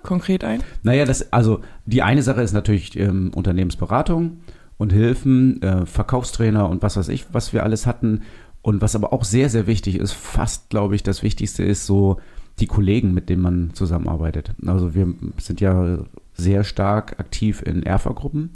konkret 0.02 0.44
ein? 0.44 0.62
Naja, 0.82 1.04
das, 1.04 1.32
also 1.32 1.60
die 1.86 2.02
eine 2.02 2.22
Sache 2.22 2.42
ist 2.42 2.52
natürlich 2.52 2.98
ähm, 2.98 3.32
Unternehmensberatung 3.34 4.38
und 4.78 4.92
Hilfen, 4.92 5.60
äh, 5.62 5.86
Verkaufstrainer 5.86 6.68
und 6.68 6.82
was 6.82 6.96
weiß 6.96 7.08
ich, 7.08 7.26
was 7.32 7.52
wir 7.52 7.62
alles 7.64 7.86
hatten. 7.86 8.22
Und 8.62 8.80
was 8.80 8.94
aber 8.94 9.12
auch 9.12 9.24
sehr, 9.24 9.48
sehr 9.48 9.66
wichtig 9.66 9.96
ist, 9.96 10.12
fast 10.12 10.70
glaube 10.70 10.94
ich, 10.94 11.02
das 11.02 11.24
Wichtigste 11.24 11.64
ist 11.64 11.84
so 11.84 12.18
die 12.60 12.68
Kollegen, 12.68 13.12
mit 13.12 13.28
denen 13.28 13.42
man 13.42 13.70
zusammenarbeitet. 13.74 14.52
Also 14.64 14.94
wir 14.94 15.12
sind 15.38 15.60
ja 15.60 15.98
sehr 16.42 16.64
stark 16.64 17.18
aktiv 17.18 17.62
in 17.62 17.82
Erfa-Gruppen. 17.82 18.50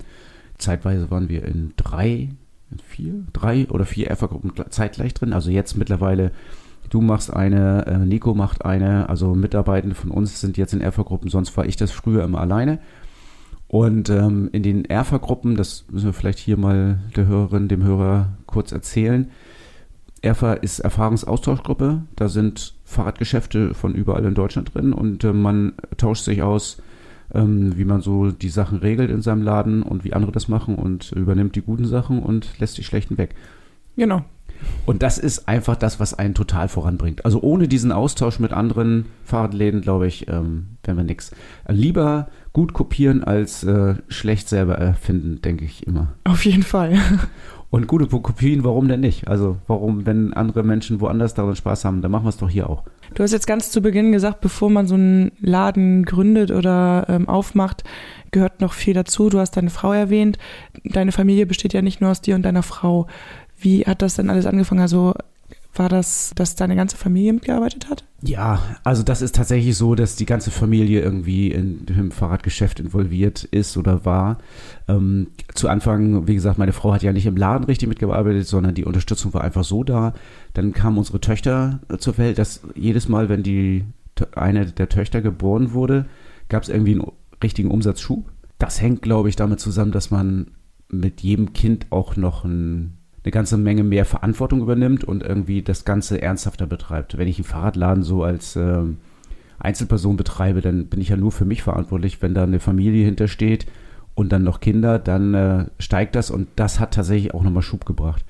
Zeitweise 0.58 1.10
waren 1.10 1.28
wir 1.28 1.44
in 1.44 1.72
drei, 1.76 2.30
vier, 2.84 3.14
drei 3.32 3.66
oder 3.68 3.84
vier 3.84 4.08
Erfa-Gruppen 4.08 4.52
zeitgleich 4.70 5.14
drin. 5.14 5.32
Also 5.32 5.50
jetzt 5.50 5.76
mittlerweile, 5.76 6.32
du 6.90 7.00
machst 7.00 7.32
eine, 7.32 7.86
äh, 7.86 7.98
Nico 7.98 8.34
macht 8.34 8.64
eine, 8.64 9.08
also 9.08 9.34
Mitarbeitende 9.34 9.94
von 9.94 10.10
uns 10.10 10.40
sind 10.40 10.56
jetzt 10.56 10.74
in 10.74 10.80
Erfa-Gruppen, 10.80 11.30
sonst 11.30 11.56
war 11.56 11.66
ich 11.66 11.76
das 11.76 11.90
früher 11.90 12.24
immer 12.24 12.40
alleine. 12.40 12.78
Und 13.68 14.10
ähm, 14.10 14.48
in 14.52 14.62
den 14.62 14.84
Erfa-Gruppen, 14.84 15.56
das 15.56 15.84
müssen 15.90 16.06
wir 16.06 16.12
vielleicht 16.12 16.38
hier 16.38 16.56
mal 16.56 17.00
der 17.16 17.26
Hörerin, 17.26 17.68
dem 17.68 17.82
Hörer 17.82 18.28
kurz 18.46 18.70
erzählen. 18.72 19.30
Erfa 20.22 20.54
ist 20.54 20.80
Erfahrungsaustauschgruppe. 20.80 22.02
Da 22.14 22.28
sind 22.28 22.74
Fahrradgeschäfte 22.84 23.74
von 23.74 23.94
überall 23.94 24.24
in 24.24 24.34
Deutschland 24.34 24.74
drin 24.74 24.92
und 24.92 25.24
äh, 25.24 25.32
man 25.32 25.74
tauscht 25.96 26.24
sich 26.24 26.42
aus 26.42 26.80
ähm, 27.34 27.76
wie 27.76 27.84
man 27.84 28.00
so 28.00 28.30
die 28.30 28.48
Sachen 28.48 28.78
regelt 28.78 29.10
in 29.10 29.22
seinem 29.22 29.42
Laden 29.42 29.82
und 29.82 30.04
wie 30.04 30.12
andere 30.12 30.32
das 30.32 30.48
machen 30.48 30.74
und 30.74 31.12
übernimmt 31.12 31.56
die 31.56 31.62
guten 31.62 31.86
Sachen 31.86 32.22
und 32.22 32.58
lässt 32.58 32.78
die 32.78 32.84
schlechten 32.84 33.18
weg. 33.18 33.34
Genau. 33.96 34.22
Und 34.84 35.02
das 35.02 35.18
ist 35.18 35.48
einfach 35.48 35.76
das, 35.76 36.00
was 36.00 36.14
einen 36.14 36.34
total 36.34 36.68
voranbringt. 36.68 37.24
Also 37.24 37.42
ohne 37.42 37.68
diesen 37.68 37.92
Austausch 37.92 38.38
mit 38.38 38.52
anderen 38.52 39.06
Fahrradläden, 39.24 39.80
glaube 39.80 40.06
ich, 40.06 40.28
ähm, 40.28 40.68
wären 40.84 40.96
wir 40.96 41.04
nichts. 41.04 41.32
Lieber 41.68 42.28
gut 42.52 42.72
kopieren 42.72 43.24
als 43.24 43.64
äh, 43.64 43.96
schlecht 44.08 44.48
selber 44.48 44.76
erfinden, 44.76 45.42
denke 45.42 45.64
ich 45.64 45.86
immer. 45.86 46.14
Auf 46.24 46.44
jeden 46.44 46.62
Fall. 46.62 46.98
Und 47.70 47.88
gute 47.88 48.06
Kopien, 48.06 48.64
warum 48.64 48.88
denn 48.88 49.00
nicht? 49.00 49.28
Also 49.28 49.56
warum, 49.66 50.06
wenn 50.06 50.32
andere 50.32 50.62
Menschen 50.62 51.00
woanders 51.00 51.34
daran 51.34 51.56
Spaß 51.56 51.84
haben, 51.84 52.00
dann 52.00 52.12
machen 52.12 52.24
wir 52.24 52.30
es 52.30 52.36
doch 52.36 52.48
hier 52.48 52.70
auch. 52.70 52.84
Du 53.14 53.22
hast 53.22 53.32
jetzt 53.32 53.46
ganz 53.46 53.70
zu 53.70 53.80
Beginn 53.80 54.12
gesagt, 54.12 54.40
bevor 54.40 54.70
man 54.70 54.86
so 54.86 54.94
einen 54.94 55.32
Laden 55.40 56.04
gründet 56.04 56.50
oder 56.50 57.06
ähm, 57.08 57.28
aufmacht, 57.28 57.84
gehört 58.30 58.60
noch 58.60 58.72
viel 58.72 58.94
dazu. 58.94 59.28
Du 59.30 59.38
hast 59.38 59.52
deine 59.56 59.70
Frau 59.70 59.92
erwähnt. 59.92 60.38
Deine 60.84 61.12
Familie 61.12 61.46
besteht 61.46 61.72
ja 61.72 61.82
nicht 61.82 62.00
nur 62.00 62.10
aus 62.10 62.20
dir 62.20 62.34
und 62.34 62.42
deiner 62.42 62.62
Frau. 62.62 63.06
Wie 63.58 63.84
hat 63.86 64.02
das 64.02 64.16
denn 64.16 64.30
alles 64.30 64.46
angefangen? 64.46 64.80
Also 64.80 65.14
War 65.76 65.90
das, 65.90 66.32
dass 66.34 66.54
deine 66.54 66.74
ganze 66.74 66.96
Familie 66.96 67.34
mitgearbeitet 67.34 67.90
hat? 67.90 68.04
Ja, 68.22 68.60
also 68.82 69.02
das 69.02 69.20
ist 69.20 69.34
tatsächlich 69.34 69.76
so, 69.76 69.94
dass 69.94 70.16
die 70.16 70.24
ganze 70.24 70.50
Familie 70.50 71.02
irgendwie 71.02 71.52
in 71.52 71.84
dem 71.84 72.10
Fahrradgeschäft 72.10 72.80
involviert 72.80 73.44
ist 73.44 73.76
oder 73.76 74.06
war. 74.06 74.38
Ähm, 74.88 75.28
zu 75.54 75.68
Anfang, 75.68 76.26
wie 76.26 76.34
gesagt, 76.34 76.58
meine 76.58 76.72
Frau 76.72 76.94
hat 76.94 77.02
ja 77.02 77.12
nicht 77.12 77.26
im 77.26 77.36
Laden 77.36 77.64
richtig 77.64 77.88
mitgearbeitet, 77.90 78.46
sondern 78.46 78.74
die 78.74 78.86
Unterstützung 78.86 79.34
war 79.34 79.44
einfach 79.44 79.64
so 79.64 79.84
da. 79.84 80.14
Dann 80.54 80.72
kamen 80.72 80.96
unsere 80.96 81.20
Töchter 81.20 81.80
äh, 81.90 81.98
zur 81.98 82.16
Welt, 82.16 82.38
dass 82.38 82.62
jedes 82.74 83.08
Mal, 83.08 83.28
wenn 83.28 83.42
die 83.42 83.84
eine 84.34 84.64
der 84.64 84.88
Töchter 84.88 85.20
geboren 85.20 85.74
wurde, 85.74 86.06
gab 86.48 86.62
es 86.62 86.70
irgendwie 86.70 86.92
einen 86.92 87.12
richtigen 87.42 87.70
Umsatzschub. 87.70 88.24
Das 88.58 88.80
hängt, 88.80 89.02
glaube 89.02 89.28
ich, 89.28 89.36
damit 89.36 89.60
zusammen, 89.60 89.92
dass 89.92 90.10
man 90.10 90.52
mit 90.88 91.20
jedem 91.20 91.52
Kind 91.52 91.86
auch 91.90 92.16
noch 92.16 92.44
ein 92.44 92.96
eine 93.26 93.32
ganze 93.32 93.56
Menge 93.56 93.82
mehr 93.82 94.04
Verantwortung 94.04 94.60
übernimmt 94.60 95.02
und 95.02 95.24
irgendwie 95.24 95.60
das 95.60 95.84
Ganze 95.84 96.22
ernsthafter 96.22 96.66
betreibt. 96.66 97.18
Wenn 97.18 97.26
ich 97.26 97.38
einen 97.38 97.44
Fahrradladen 97.44 98.04
so 98.04 98.22
als 98.22 98.54
äh, 98.54 98.82
Einzelperson 99.58 100.16
betreibe, 100.16 100.60
dann 100.60 100.86
bin 100.86 101.00
ich 101.00 101.08
ja 101.08 101.16
nur 101.16 101.32
für 101.32 101.44
mich 101.44 101.64
verantwortlich. 101.64 102.22
Wenn 102.22 102.34
da 102.34 102.44
eine 102.44 102.60
Familie 102.60 103.04
hintersteht 103.04 103.66
und 104.14 104.30
dann 104.30 104.44
noch 104.44 104.60
Kinder, 104.60 105.00
dann 105.00 105.34
äh, 105.34 105.64
steigt 105.80 106.14
das 106.14 106.30
und 106.30 106.46
das 106.54 106.78
hat 106.78 106.94
tatsächlich 106.94 107.34
auch 107.34 107.42
nochmal 107.42 107.64
Schub 107.64 107.84
gebracht. 107.84 108.24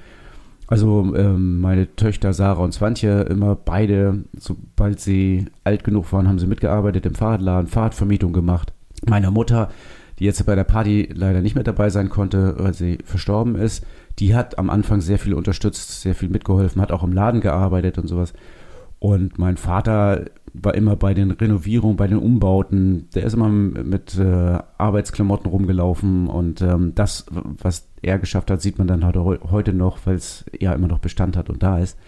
Also 0.66 1.14
ähm, 1.14 1.60
meine 1.60 1.94
Töchter 1.94 2.32
Sarah 2.32 2.62
und 2.62 2.72
Swantje, 2.72 3.20
immer 3.24 3.54
beide, 3.54 4.24
sobald 4.38 4.98
sie 4.98 5.44
alt 5.62 5.84
genug 5.84 6.10
waren, 6.10 6.26
haben 6.26 6.38
sie 6.38 6.46
mitgearbeitet 6.46 7.04
im 7.04 7.14
Fahrradladen, 7.14 7.68
Fahrradvermietung 7.68 8.32
gemacht. 8.32 8.72
Meine 9.06 9.30
Mutter, 9.30 9.68
die 10.18 10.24
jetzt 10.24 10.44
bei 10.46 10.54
der 10.54 10.64
Party 10.64 11.10
leider 11.12 11.42
nicht 11.42 11.54
mehr 11.54 11.64
dabei 11.64 11.90
sein 11.90 12.08
konnte, 12.08 12.54
weil 12.58 12.72
sie 12.72 12.96
verstorben 13.04 13.56
ist, 13.56 13.84
die 14.18 14.34
hat 14.34 14.58
am 14.58 14.70
Anfang 14.70 15.00
sehr 15.00 15.18
viel 15.18 15.34
unterstützt, 15.34 16.00
sehr 16.00 16.14
viel 16.14 16.28
mitgeholfen, 16.28 16.80
hat 16.80 16.92
auch 16.92 17.02
im 17.02 17.12
Laden 17.12 17.40
gearbeitet 17.40 17.98
und 17.98 18.06
sowas. 18.06 18.32
Und 18.98 19.38
mein 19.38 19.58
Vater 19.58 20.24
war 20.54 20.74
immer 20.74 20.96
bei 20.96 21.12
den 21.12 21.30
Renovierungen, 21.30 21.96
bei 21.96 22.06
den 22.06 22.16
Umbauten, 22.16 23.08
der 23.14 23.24
ist 23.24 23.34
immer 23.34 23.48
mit 23.48 24.18
äh, 24.18 24.58
Arbeitsklamotten 24.78 25.50
rumgelaufen 25.50 26.28
und 26.28 26.62
ähm, 26.62 26.94
das, 26.94 27.26
was 27.30 27.88
er 28.00 28.18
geschafft 28.18 28.50
hat, 28.50 28.62
sieht 28.62 28.78
man 28.78 28.86
dann 28.86 29.04
heute 29.04 29.74
noch, 29.74 29.98
weil 30.06 30.14
es 30.14 30.46
ja 30.58 30.72
immer 30.72 30.88
noch 30.88 30.98
Bestand 30.98 31.36
hat 31.36 31.50
und 31.50 31.62
da 31.62 31.78
ist. 31.78 31.98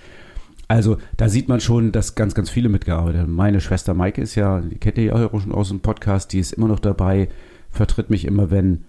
Also 0.67 0.99
da 1.17 1.29
sieht 1.29 1.49
man 1.49 1.61
schon, 1.61 1.93
dass 1.93 2.15
ganz, 2.15 2.35
ganz 2.35 2.51
viele 2.51 2.69
mitgearbeitet 2.69 3.23
haben. 3.23 3.35
Meine 3.35 3.61
Schwester 3.61 3.95
Maike 3.95 4.23
ist 4.23 4.35
ja, 4.35 4.61
die 4.61 4.77
kennt 4.77 4.99
ihr 4.99 5.05
ja 5.05 5.15
auch 5.15 5.41
schon 5.41 5.53
aus 5.53 5.69
dem 5.69 5.81
Podcast, 5.81 6.33
die 6.33 6.39
ist 6.39 6.53
immer 6.53 6.69
noch 6.69 6.81
dabei, 6.81 7.29
vertritt 7.71 8.11
mich 8.11 8.25
immer, 8.25 8.51
wenn 8.51 8.85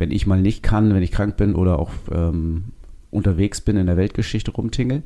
wenn 0.00 0.10
ich 0.10 0.26
mal 0.26 0.40
nicht 0.40 0.62
kann, 0.62 0.94
wenn 0.94 1.02
ich 1.02 1.12
krank 1.12 1.36
bin 1.36 1.54
oder 1.54 1.78
auch 1.78 1.90
ähm, 2.10 2.64
unterwegs 3.10 3.60
bin 3.60 3.76
in 3.76 3.86
der 3.86 3.96
Weltgeschichte 3.96 4.50
rumtingel, 4.50 5.02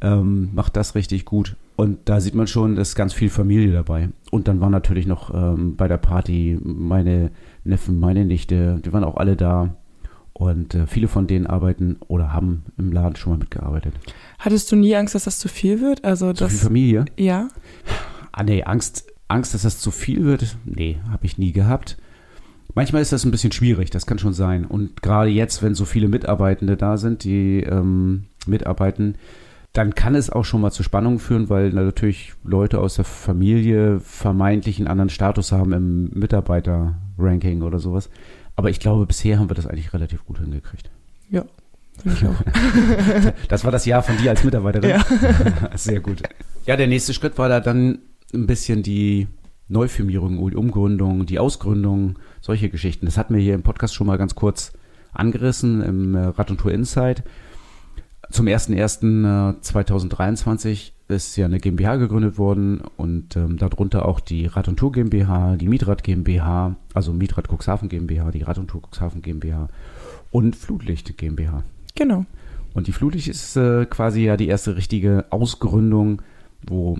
ähm, 0.00 0.50
macht 0.54 0.76
das 0.76 0.94
richtig 0.94 1.24
gut. 1.24 1.56
Und 1.76 1.98
da 2.06 2.20
sieht 2.20 2.34
man 2.34 2.46
schon, 2.46 2.76
dass 2.76 2.94
ganz 2.94 3.12
viel 3.12 3.30
Familie 3.30 3.72
dabei. 3.72 4.08
Und 4.30 4.48
dann 4.48 4.60
waren 4.60 4.72
natürlich 4.72 5.06
noch 5.06 5.32
ähm, 5.34 5.76
bei 5.76 5.88
der 5.88 5.98
Party 5.98 6.58
meine 6.62 7.30
Neffen, 7.64 7.98
meine 8.00 8.24
Nichte, 8.24 8.80
die 8.84 8.92
waren 8.92 9.04
auch 9.04 9.16
alle 9.16 9.36
da. 9.36 9.76
Und 10.32 10.74
äh, 10.74 10.86
viele 10.86 11.08
von 11.08 11.26
denen 11.26 11.46
arbeiten 11.46 11.96
oder 12.08 12.32
haben 12.32 12.64
im 12.76 12.92
Laden 12.92 13.16
schon 13.16 13.32
mal 13.32 13.38
mitgearbeitet. 13.38 13.94
Hattest 14.38 14.70
du 14.70 14.76
nie 14.76 14.94
Angst, 14.94 15.14
dass 15.14 15.24
das 15.24 15.38
zu 15.38 15.48
viel 15.48 15.80
wird? 15.80 16.04
Also 16.04 16.32
zu 16.34 16.48
viel 16.48 16.58
Familie? 16.58 17.04
Ja. 17.16 17.48
Ah 18.32 18.42
nee, 18.42 18.62
Angst, 18.62 19.06
Angst, 19.28 19.54
dass 19.54 19.62
das 19.62 19.78
zu 19.78 19.90
viel 19.90 20.24
wird? 20.24 20.58
Nee, 20.66 20.98
habe 21.10 21.24
ich 21.24 21.38
nie 21.38 21.52
gehabt. 21.52 21.96
Manchmal 22.76 23.00
ist 23.00 23.10
das 23.10 23.24
ein 23.24 23.30
bisschen 23.30 23.52
schwierig, 23.52 23.88
das 23.88 24.04
kann 24.04 24.18
schon 24.18 24.34
sein. 24.34 24.66
Und 24.66 25.00
gerade 25.02 25.30
jetzt, 25.30 25.62
wenn 25.62 25.74
so 25.74 25.86
viele 25.86 26.08
Mitarbeitende 26.08 26.76
da 26.76 26.98
sind, 26.98 27.24
die 27.24 27.60
ähm, 27.60 28.24
mitarbeiten, 28.46 29.14
dann 29.72 29.94
kann 29.94 30.14
es 30.14 30.28
auch 30.28 30.44
schon 30.44 30.60
mal 30.60 30.70
zu 30.70 30.82
Spannungen 30.82 31.18
führen, 31.18 31.48
weil 31.48 31.70
natürlich 31.70 32.34
Leute 32.44 32.78
aus 32.78 32.96
der 32.96 33.06
Familie 33.06 33.98
vermeintlich 34.00 34.78
einen 34.78 34.88
anderen 34.88 35.08
Status 35.08 35.52
haben 35.52 35.72
im 35.72 36.10
Mitarbeiter-Ranking 36.10 37.62
oder 37.62 37.78
sowas. 37.78 38.10
Aber 38.56 38.68
ich 38.68 38.78
glaube, 38.78 39.06
bisher 39.06 39.38
haben 39.38 39.48
wir 39.48 39.54
das 39.54 39.66
eigentlich 39.66 39.94
relativ 39.94 40.26
gut 40.26 40.38
hingekriegt. 40.38 40.90
Ja, 41.30 41.46
finde 42.02 42.18
ich 42.18 42.26
auch. 42.26 43.32
das 43.48 43.64
war 43.64 43.72
das 43.72 43.86
Jahr 43.86 44.02
von 44.02 44.18
dir 44.18 44.28
als 44.28 44.44
Mitarbeiterin. 44.44 44.90
Ja. 44.90 45.04
Sehr 45.76 46.00
gut. 46.00 46.22
Ja, 46.66 46.76
der 46.76 46.88
nächste 46.88 47.14
Schritt 47.14 47.38
war 47.38 47.48
da 47.48 47.60
dann 47.60 48.00
ein 48.34 48.46
bisschen 48.46 48.82
die 48.82 49.28
Neufirmierung, 49.68 50.50
die 50.50 50.56
Umgründung, 50.56 51.26
die 51.26 51.38
Ausgründung, 51.38 52.18
solche 52.40 52.70
Geschichten. 52.70 53.06
Das 53.06 53.18
hatten 53.18 53.34
wir 53.34 53.42
hier 53.42 53.54
im 53.54 53.62
Podcast 53.62 53.94
schon 53.94 54.06
mal 54.06 54.18
ganz 54.18 54.34
kurz 54.34 54.72
angerissen 55.12 55.82
im 55.82 56.14
äh, 56.14 56.26
Rad 56.26 56.50
und 56.50 56.60
Tour 56.60 56.72
Insight. 56.72 57.22
Zum 58.30 58.46
01.01.2023 58.46 60.92
ist 61.08 61.36
ja 61.36 61.44
eine 61.46 61.60
GmbH 61.60 61.96
gegründet 61.96 62.38
worden 62.38 62.82
und 62.96 63.36
ähm, 63.36 63.56
darunter 63.56 64.06
auch 64.06 64.20
die 64.20 64.46
Rad 64.46 64.68
und 64.68 64.78
Tour 64.78 64.92
GmbH, 64.92 65.56
die 65.56 65.68
Mietrad 65.68 66.02
GmbH, 66.02 66.76
also 66.92 67.12
Mietrad 67.12 67.48
Cuxhaven 67.48 67.88
GmbH, 67.88 68.30
die 68.32 68.42
Rad 68.42 68.58
und 68.58 68.68
Tour 68.68 68.82
Cuxhaven 68.82 69.22
GmbH 69.22 69.68
und 70.30 70.56
Flutlicht 70.56 71.16
GmbH. 71.16 71.62
Genau. 71.94 72.26
Und 72.74 72.88
die 72.88 72.92
Flutlicht 72.92 73.28
ist 73.28 73.56
äh, 73.56 73.86
quasi 73.86 74.24
ja 74.24 74.36
die 74.36 74.48
erste 74.48 74.76
richtige 74.76 75.24
Ausgründung, 75.30 76.20
wo 76.66 76.98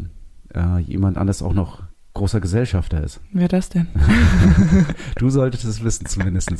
äh, 0.54 0.78
jemand 0.80 1.18
anders 1.18 1.42
auch 1.42 1.52
noch 1.52 1.82
großer 2.16 2.40
Gesellschafter 2.40 3.02
ist. 3.02 3.20
Wer 3.32 3.48
das 3.48 3.68
denn? 3.68 3.86
du 5.16 5.30
solltest 5.30 5.64
es 5.64 5.84
wissen 5.84 6.06
zumindest. 6.06 6.50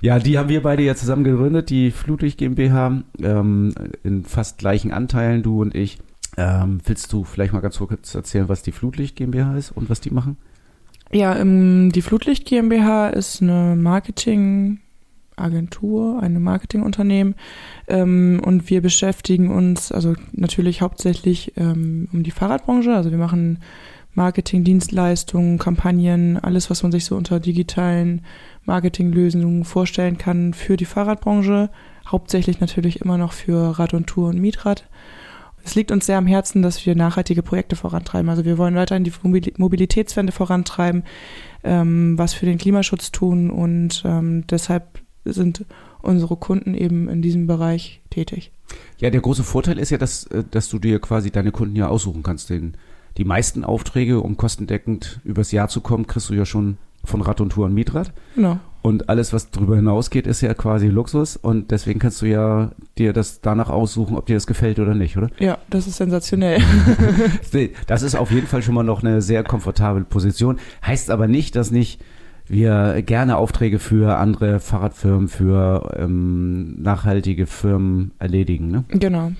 Ja, 0.00 0.18
die 0.18 0.38
haben 0.38 0.48
wir 0.48 0.62
beide 0.62 0.82
ja 0.82 0.94
zusammen 0.94 1.24
gegründet, 1.24 1.70
die 1.70 1.90
Flutlicht 1.90 2.38
GmbH, 2.38 3.02
ähm, 3.20 3.74
in 4.02 4.24
fast 4.24 4.58
gleichen 4.58 4.92
Anteilen, 4.92 5.42
du 5.42 5.62
und 5.62 5.74
ich. 5.74 5.98
Ähm, 6.36 6.80
willst 6.84 7.12
du 7.12 7.24
vielleicht 7.24 7.52
mal 7.52 7.60
ganz 7.60 7.78
kurz 7.78 8.14
erzählen, 8.14 8.48
was 8.48 8.62
die 8.62 8.72
Flutlicht 8.72 9.16
GmbH 9.16 9.56
ist 9.56 9.72
und 9.72 9.90
was 9.90 10.00
die 10.00 10.10
machen? 10.10 10.36
Ja, 11.10 11.36
ähm, 11.36 11.90
die 11.92 12.02
Flutlicht 12.02 12.44
GmbH 12.44 13.08
ist 13.08 13.40
eine 13.40 13.76
Marketingagentur, 13.76 16.22
ein 16.22 16.42
Marketingunternehmen 16.42 17.34
ähm, 17.86 18.42
und 18.44 18.68
wir 18.68 18.82
beschäftigen 18.82 19.50
uns 19.50 19.90
also 19.90 20.14
natürlich 20.32 20.82
hauptsächlich 20.82 21.54
ähm, 21.56 22.08
um 22.12 22.22
die 22.22 22.30
Fahrradbranche. 22.30 22.94
Also 22.94 23.10
wir 23.10 23.18
machen 23.18 23.60
Marketing, 24.14 24.64
Dienstleistungen, 24.64 25.58
Kampagnen, 25.58 26.38
alles, 26.38 26.70
was 26.70 26.82
man 26.82 26.92
sich 26.92 27.04
so 27.04 27.16
unter 27.16 27.40
digitalen 27.40 28.22
Marketinglösungen 28.64 29.64
vorstellen 29.64 30.18
kann 30.18 30.54
für 30.54 30.76
die 30.76 30.84
Fahrradbranche. 30.84 31.70
Hauptsächlich 32.06 32.60
natürlich 32.60 33.00
immer 33.00 33.18
noch 33.18 33.32
für 33.32 33.78
Rad 33.78 33.94
und 33.94 34.06
Tour 34.06 34.28
und 34.28 34.40
Mietrad. 34.40 34.88
Es 35.64 35.74
liegt 35.74 35.90
uns 35.90 36.06
sehr 36.06 36.18
am 36.18 36.26
Herzen, 36.26 36.62
dass 36.62 36.86
wir 36.86 36.94
nachhaltige 36.94 37.42
Projekte 37.42 37.76
vorantreiben. 37.76 38.30
Also 38.30 38.44
wir 38.44 38.58
wollen 38.58 38.74
weiterhin 38.74 39.04
die 39.04 39.12
Mobilitätswende 39.58 40.32
vorantreiben, 40.32 41.04
ähm, 41.62 42.16
was 42.16 42.32
für 42.32 42.46
den 42.46 42.58
Klimaschutz 42.58 43.12
tun 43.12 43.50
und 43.50 44.02
ähm, 44.06 44.46
deshalb 44.46 45.00
sind 45.24 45.66
unsere 46.00 46.36
Kunden 46.36 46.74
eben 46.74 47.08
in 47.08 47.22
diesem 47.22 47.46
Bereich 47.46 48.00
tätig. 48.10 48.52
Ja, 48.98 49.10
der 49.10 49.20
große 49.20 49.44
Vorteil 49.44 49.78
ist 49.78 49.90
ja, 49.90 49.98
dass, 49.98 50.24
äh, 50.28 50.44
dass 50.50 50.68
du 50.68 50.78
dir 50.78 51.00
quasi 51.00 51.30
deine 51.30 51.52
Kunden 51.52 51.76
ja 51.76 51.88
aussuchen 51.88 52.22
kannst, 52.22 52.50
den 52.50 52.76
die 53.18 53.24
meisten 53.24 53.64
Aufträge, 53.64 54.20
um 54.20 54.36
kostendeckend 54.36 55.20
übers 55.24 55.52
Jahr 55.52 55.68
zu 55.68 55.80
kommen, 55.80 56.06
kriegst 56.06 56.30
du 56.30 56.34
ja 56.34 56.46
schon 56.46 56.78
von 57.04 57.20
Rad 57.20 57.40
und 57.40 57.50
Tour 57.50 57.66
und 57.66 57.74
Mietrad. 57.74 58.12
Genau. 58.34 58.58
Und 58.80 59.08
alles, 59.08 59.32
was 59.32 59.50
darüber 59.50 59.76
hinausgeht, 59.76 60.26
ist 60.26 60.40
ja 60.40 60.54
quasi 60.54 60.86
Luxus. 60.86 61.36
Und 61.36 61.72
deswegen 61.72 61.98
kannst 61.98 62.22
du 62.22 62.26
ja 62.26 62.70
dir 62.96 63.12
das 63.12 63.40
danach 63.40 63.70
aussuchen, 63.70 64.16
ob 64.16 64.26
dir 64.26 64.34
das 64.34 64.46
gefällt 64.46 64.78
oder 64.78 64.94
nicht, 64.94 65.16
oder? 65.16 65.28
Ja, 65.38 65.58
das 65.68 65.86
ist 65.86 65.96
sensationell. 65.96 66.62
das 67.86 68.02
ist 68.02 68.14
auf 68.14 68.30
jeden 68.30 68.46
Fall 68.46 68.62
schon 68.62 68.74
mal 68.74 68.84
noch 68.84 69.02
eine 69.02 69.20
sehr 69.20 69.42
komfortable 69.42 70.04
Position. 70.04 70.58
Heißt 70.86 71.10
aber 71.10 71.26
nicht, 71.26 71.56
dass 71.56 71.70
nicht 71.70 72.00
wir 72.46 73.02
gerne 73.02 73.36
Aufträge 73.36 73.78
für 73.78 74.16
andere 74.16 74.60
Fahrradfirmen, 74.60 75.28
für 75.28 75.94
ähm, 75.98 76.80
nachhaltige 76.80 77.46
Firmen 77.46 78.12
erledigen. 78.18 78.68
Ne? 78.68 78.84
Genau. 78.88 79.32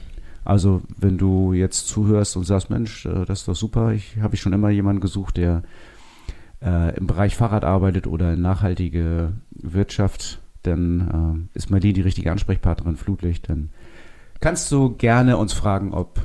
Also 0.48 0.80
wenn 0.96 1.18
du 1.18 1.52
jetzt 1.52 1.88
zuhörst 1.88 2.34
und 2.38 2.44
sagst, 2.44 2.70
Mensch, 2.70 3.04
äh, 3.04 3.26
das 3.26 3.40
ist 3.40 3.48
doch 3.48 3.54
super, 3.54 3.92
ich 3.92 4.16
habe 4.22 4.34
ich 4.34 4.40
schon 4.40 4.54
immer 4.54 4.70
jemanden 4.70 5.02
gesucht, 5.02 5.36
der 5.36 5.62
äh, 6.62 6.96
im 6.96 7.06
Bereich 7.06 7.36
Fahrrad 7.36 7.64
arbeitet 7.64 8.06
oder 8.06 8.32
in 8.32 8.40
nachhaltige 8.40 9.32
Wirtschaft, 9.50 10.40
dann 10.62 11.48
äh, 11.52 11.58
ist 11.58 11.70
Marlene 11.70 11.92
die 11.92 12.00
richtige 12.00 12.32
Ansprechpartnerin 12.32 12.96
Flutlicht. 12.96 13.50
Dann 13.50 13.68
kannst 14.40 14.72
du 14.72 14.96
gerne 14.96 15.36
uns 15.36 15.52
fragen, 15.52 15.92
ob 15.92 16.18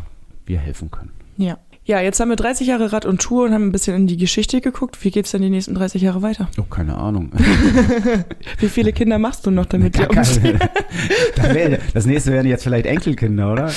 wir 0.46 0.58
helfen 0.58 0.90
können. 0.90 1.12
Ja. 1.36 1.58
Ja, 1.86 2.00
jetzt 2.00 2.22
haben 2.22 2.30
wir 2.30 2.38
30 2.38 2.66
Jahre 2.66 2.94
Rad 2.94 3.06
und 3.06 3.22
Tour 3.22 3.44
und 3.44 3.54
haben 3.54 3.68
ein 3.68 3.72
bisschen 3.74 3.94
in 3.94 4.08
die 4.08 4.16
Geschichte 4.16 4.62
geguckt. 4.62 5.04
Wie 5.04 5.12
geht's 5.12 5.32
denn 5.32 5.42
die 5.42 5.50
nächsten 5.50 5.76
30 5.76 6.02
Jahre 6.02 6.22
weiter? 6.22 6.48
Oh, 6.58 6.64
keine 6.64 6.96
Ahnung. 6.98 7.34
Wie 8.60 8.70
viele 8.70 8.94
Kinder 8.94 9.20
machst 9.20 9.46
du 9.46 9.52
noch 9.52 9.66
damit? 9.70 9.98
Ja, 9.98 10.08
das, 10.08 10.42
wär, 10.42 11.80
das 11.94 12.06
nächste 12.06 12.32
wären 12.32 12.48
jetzt 12.48 12.64
vielleicht 12.64 12.86
Enkelkinder, 12.86 13.52
oder? 13.52 13.70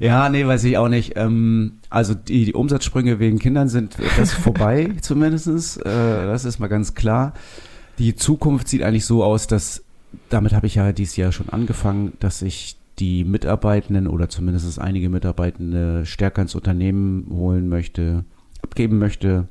Ja, 0.00 0.30
nee, 0.30 0.46
weiß 0.46 0.64
ich 0.64 0.78
auch 0.78 0.88
nicht. 0.88 1.12
Ähm, 1.16 1.74
also 1.90 2.14
die, 2.14 2.46
die 2.46 2.54
Umsatzsprünge 2.54 3.18
wegen 3.18 3.38
Kindern 3.38 3.68
sind 3.68 3.96
das 4.16 4.32
vorbei 4.32 4.94
zumindestens. 5.02 5.76
Äh, 5.76 5.84
das 5.84 6.46
ist 6.46 6.58
mal 6.58 6.68
ganz 6.68 6.94
klar. 6.94 7.34
Die 7.98 8.16
Zukunft 8.16 8.66
sieht 8.66 8.82
eigentlich 8.82 9.04
so 9.04 9.22
aus, 9.22 9.46
dass 9.46 9.84
damit 10.30 10.54
habe 10.54 10.66
ich 10.66 10.76
ja 10.76 10.92
dieses 10.92 11.16
Jahr 11.16 11.32
schon 11.32 11.50
angefangen, 11.50 12.14
dass 12.18 12.40
ich 12.40 12.78
die 12.98 13.24
Mitarbeitenden 13.24 14.06
oder 14.06 14.28
zumindest 14.28 14.78
einige 14.78 15.10
Mitarbeitende 15.10 16.04
stärker 16.06 16.42
ins 16.42 16.54
Unternehmen 16.54 17.26
holen 17.30 17.68
möchte, 17.68 18.24
abgeben 18.62 18.98
möchte, 18.98 19.48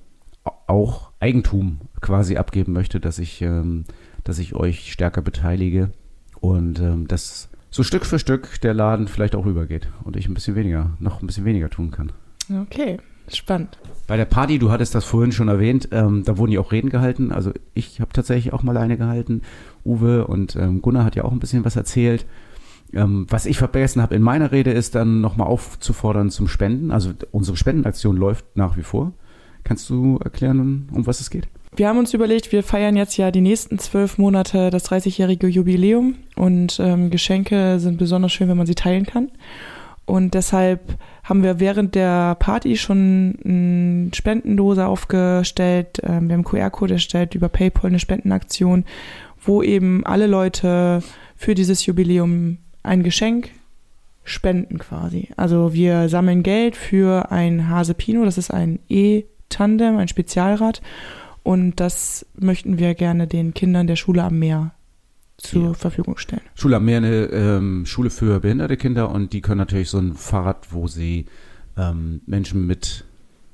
auch 0.68 1.12
Eigentum 1.20 1.80
quasi 2.02 2.38
abgeben 2.38 2.74
möchte, 2.74 3.00
dass 3.00 3.20
ich, 3.20 3.42
ähm, 3.42 3.86
dass 4.24 4.40
ich 4.40 4.56
euch 4.56 4.92
stärker 4.92 5.22
beteilige 5.22 5.92
und 6.40 6.80
ähm, 6.80 7.08
dass 7.08 7.49
so 7.72 7.84
Stück 7.84 8.06
für 8.06 8.20
Stück 8.20 8.62
der 8.62 8.74
Laden 8.74 9.08
vielleicht 9.08 9.36
auch 9.36 9.46
rübergeht 9.46 9.88
und 10.04 10.16
ich 10.16 10.28
ein 10.28 10.34
bisschen 10.34 10.56
weniger, 10.56 10.92
noch 11.00 11.22
ein 11.22 11.28
bisschen 11.28 11.46
weniger 11.46 11.70
tun 11.70 11.92
kann. 11.92 12.12
Okay, 12.64 12.98
spannend. 13.28 13.78
Bei 14.08 14.18
der 14.18 14.26
Party, 14.26 14.58
du 14.58 14.72
hattest 14.72 14.96
das 14.96 15.06
vorhin 15.06 15.32
schon 15.32 15.50
erwähnt, 15.50 15.90
ähm, 15.92 16.24
da 16.24 16.38
wurden 16.38 16.52
ja 16.52 16.60
auch 16.60 16.72
Reden 16.72 16.90
gehalten. 16.90 17.32
Also 17.32 17.52
ich 17.76 18.02
habe 18.02 18.12
tatsächlich 18.12 18.54
auch 18.54 18.64
mal 18.64 18.78
eine 18.78 18.98
gehalten. 18.98 19.44
Uwe 19.86 20.26
und 20.26 20.56
ähm, 20.56 20.82
Gunnar 20.82 21.06
hat 21.06 21.16
ja 21.16 21.24
auch 21.24 21.32
ein 21.32 21.40
bisschen 21.40 21.66
was 21.66 21.76
erzählt. 21.76 22.26
Ähm, 22.92 23.28
was 23.30 23.46
ich 23.46 23.60
vergessen 23.60 24.02
habe 24.02 24.16
in 24.16 24.24
meiner 24.24 24.52
Rede 24.52 24.72
ist 24.72 24.96
dann 24.96 25.22
nochmal 25.22 25.48
aufzufordern 25.48 26.32
zum 26.32 26.48
Spenden. 26.48 26.90
Also 26.90 27.12
unsere 27.32 27.56
Spendenaktion 27.56 28.18
läuft 28.18 28.46
nach 28.56 28.78
wie 28.78 28.84
vor. 28.84 29.14
Kannst 29.70 29.88
du 29.92 30.18
erklären, 30.24 30.90
um 30.92 31.06
was 31.06 31.22
es 31.22 31.30
geht? 31.30 31.48
Wir 31.76 31.88
haben 31.88 32.00
uns 32.00 32.16
überlegt, 32.16 32.52
wir 32.52 32.64
feiern 32.64 32.98
jetzt 32.98 33.18
ja 33.18 33.30
die 33.30 33.40
nächsten 33.40 33.78
zwölf 33.78 34.18
Monate 34.18 34.72
das 34.72 34.90
30-jährige 34.90 35.46
Jubiläum 35.46 36.16
und 36.36 36.80
ähm, 36.80 37.12
Geschenke 37.12 37.80
sind 37.80 38.00
besonders 38.00 38.32
schön, 38.32 38.50
wenn 38.50 38.58
man 38.58 38.66
sie 38.66 38.74
teilen 38.74 39.06
kann. 39.06 39.30
Und 40.06 40.34
deshalb 40.34 40.98
haben 41.24 41.44
wir 41.44 41.60
während 41.60 41.94
der 41.94 42.34
Party 42.40 42.78
schon 42.78 43.38
eine 43.46 44.10
Spendendose 44.16 44.88
aufgestellt. 44.88 46.00
Ähm, 46.02 46.08
wir 46.08 46.14
haben 46.14 46.32
einen 46.32 46.44
QR-Code 46.46 46.96
erstellt 46.96 47.36
über 47.36 47.48
PayPal, 47.48 47.92
eine 47.92 48.00
Spendenaktion, 48.00 48.86
wo 49.40 49.62
eben 49.62 50.04
alle 50.04 50.26
Leute 50.26 51.04
für 51.36 51.54
dieses 51.54 51.86
Jubiläum 51.86 52.58
ein 52.82 53.04
Geschenk 53.04 53.52
spenden 54.24 54.80
quasi. 54.80 55.30
Also 55.38 55.76
wir 55.76 56.10
sammeln 56.10 56.42
Geld 56.42 56.76
für 56.76 57.32
ein 57.32 57.70
Hase 57.70 57.94
Pino, 57.94 58.26
das 58.26 58.40
ist 58.40 58.50
ein 58.50 58.80
E-Tandem, 59.50 59.98
ein 59.98 60.08
Spezialrad. 60.08 60.82
Und 61.44 61.80
das 61.80 62.26
möchten 62.38 62.78
wir 62.78 62.94
gerne 62.96 63.28
den 63.28 63.54
Kindern 63.54 63.88
der 63.88 63.96
Schule 63.96 64.24
am 64.24 64.40
Meer 64.40 64.72
zur 65.38 65.64
ja. 65.64 65.74
Verfügung 65.74 66.18
stellen. 66.18 66.42
Schule 66.54 66.76
am 66.76 66.86
Meer, 66.86 66.98
eine 66.98 67.26
ähm, 67.26 67.86
Schule 67.86 68.10
für 68.10 68.40
behinderte 68.40 68.78
Kinder 68.78 69.10
und 69.10 69.34
die 69.34 69.42
können 69.42 69.58
natürlich 69.58 69.90
so 69.90 69.98
ein 69.98 70.14
Fahrrad, 70.14 70.74
wo 70.74 70.88
sie 70.88 71.26
ähm, 71.78 72.22
Menschen 72.26 72.68
mit 72.68 73.06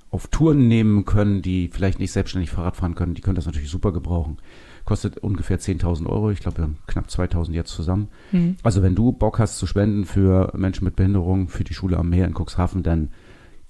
auf 0.10 0.28
Touren 0.28 0.68
nehmen 0.68 1.06
können, 1.06 1.42
die 1.42 1.70
vielleicht 1.72 2.00
nicht 2.00 2.12
selbstständig 2.12 2.50
Fahrrad 2.50 2.78
fahren 2.78 2.96
können, 2.96 3.14
die 3.14 3.22
können 3.22 3.36
das 3.36 3.46
natürlich 3.46 3.70
super 3.70 3.92
gebrauchen. 3.92 4.38
Kostet 4.86 5.18
ungefähr 5.20 5.60
10.000 5.60 6.08
Euro, 6.08 6.32
ich 6.32 6.40
glaube, 6.40 6.58
wir 6.58 6.64
haben 6.64 6.78
knapp 6.88 7.08
2.000 7.08 7.52
jetzt 7.52 7.72
zusammen. 7.72 8.08
Mhm. 8.32 8.56
Also 8.64 8.82
wenn 8.82 8.96
du 8.96 9.12
Bock 9.12 9.40
hast 9.40 9.58
zu 9.58 9.68
spenden 9.68 10.06
für 10.06 10.52
Menschen 10.56 10.86
mit 10.86 10.96
Behinderung, 10.96 11.50
für 11.50 11.64
die 11.64 11.74
Schule 11.74 11.98
am 11.98 12.10
Meer 12.10 12.26
in 12.26 12.34
Cuxhaven, 12.34 12.82
dann 12.82 13.10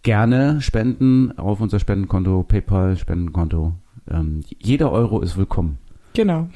gerne 0.05 0.61
spenden 0.61 1.37
auf 1.37 1.59
unser 1.59 1.79
Spendenkonto, 1.79 2.43
PayPal, 2.43 2.95
Spendenkonto. 2.95 3.73
Ähm, 4.09 4.41
jeder 4.59 4.91
Euro 4.91 5.19
ist 5.19 5.35
willkommen. 5.35 5.79
Genau. 6.13 6.47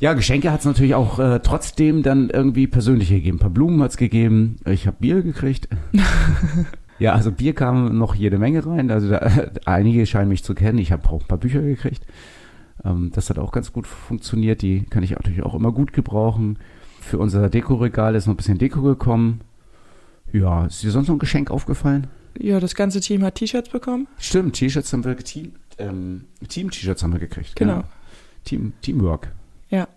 Ja, 0.00 0.12
Geschenke 0.12 0.52
hat 0.52 0.60
es 0.60 0.66
natürlich 0.66 0.94
auch 0.94 1.18
äh, 1.18 1.40
trotzdem 1.40 2.02
dann 2.02 2.28
irgendwie 2.28 2.66
persönliche 2.66 3.14
gegeben. 3.14 3.38
Ein 3.38 3.40
paar 3.40 3.50
Blumen 3.50 3.82
hat 3.82 3.92
es 3.92 3.96
gegeben. 3.96 4.56
Ich 4.66 4.86
habe 4.86 4.98
Bier 5.00 5.22
gekriegt. 5.22 5.66
ja, 6.98 7.14
also 7.14 7.32
Bier 7.32 7.54
kam 7.54 7.96
noch 7.96 8.14
jede 8.14 8.38
Menge 8.38 8.66
rein. 8.66 8.90
Also 8.90 9.08
da, 9.08 9.30
einige 9.64 10.04
scheinen 10.04 10.28
mich 10.28 10.44
zu 10.44 10.54
kennen. 10.54 10.78
Ich 10.78 10.92
habe 10.92 11.08
auch 11.08 11.22
ein 11.22 11.26
paar 11.26 11.38
Bücher 11.38 11.62
gekriegt. 11.62 12.04
Ähm, 12.84 13.12
das 13.14 13.30
hat 13.30 13.38
auch 13.38 13.50
ganz 13.50 13.72
gut 13.72 13.86
funktioniert. 13.86 14.60
Die 14.60 14.82
kann 14.84 15.02
ich 15.02 15.12
natürlich 15.12 15.42
auch 15.42 15.54
immer 15.54 15.72
gut 15.72 15.94
gebrauchen. 15.94 16.58
Für 17.00 17.16
unser 17.16 17.48
Dekoregal 17.48 18.14
ist 18.14 18.26
noch 18.26 18.34
ein 18.34 18.36
bisschen 18.36 18.58
Deko 18.58 18.82
gekommen. 18.82 19.40
Ja, 20.32 20.66
ist 20.66 20.82
dir 20.82 20.90
sonst 20.90 21.08
noch 21.08 21.16
ein 21.16 21.20
Geschenk 21.20 21.50
aufgefallen? 21.50 22.06
Ja, 22.38 22.60
das 22.60 22.74
ganze 22.74 23.00
Team 23.00 23.22
hat 23.24 23.36
T-Shirts 23.36 23.70
bekommen. 23.70 24.08
Stimmt, 24.18 24.56
T-Shirts 24.56 24.92
haben 24.92 25.04
wir 25.04 25.16
Team, 25.18 25.52
ähm, 25.78 26.26
Team-T-Shirts 26.48 27.02
haben 27.02 27.12
wir 27.12 27.20
gekriegt. 27.20 27.56
Genau. 27.56 27.78
Ja. 27.78 27.84
Team, 28.44 28.72
Teamwork. 28.82 29.32
Ja. 29.68 29.88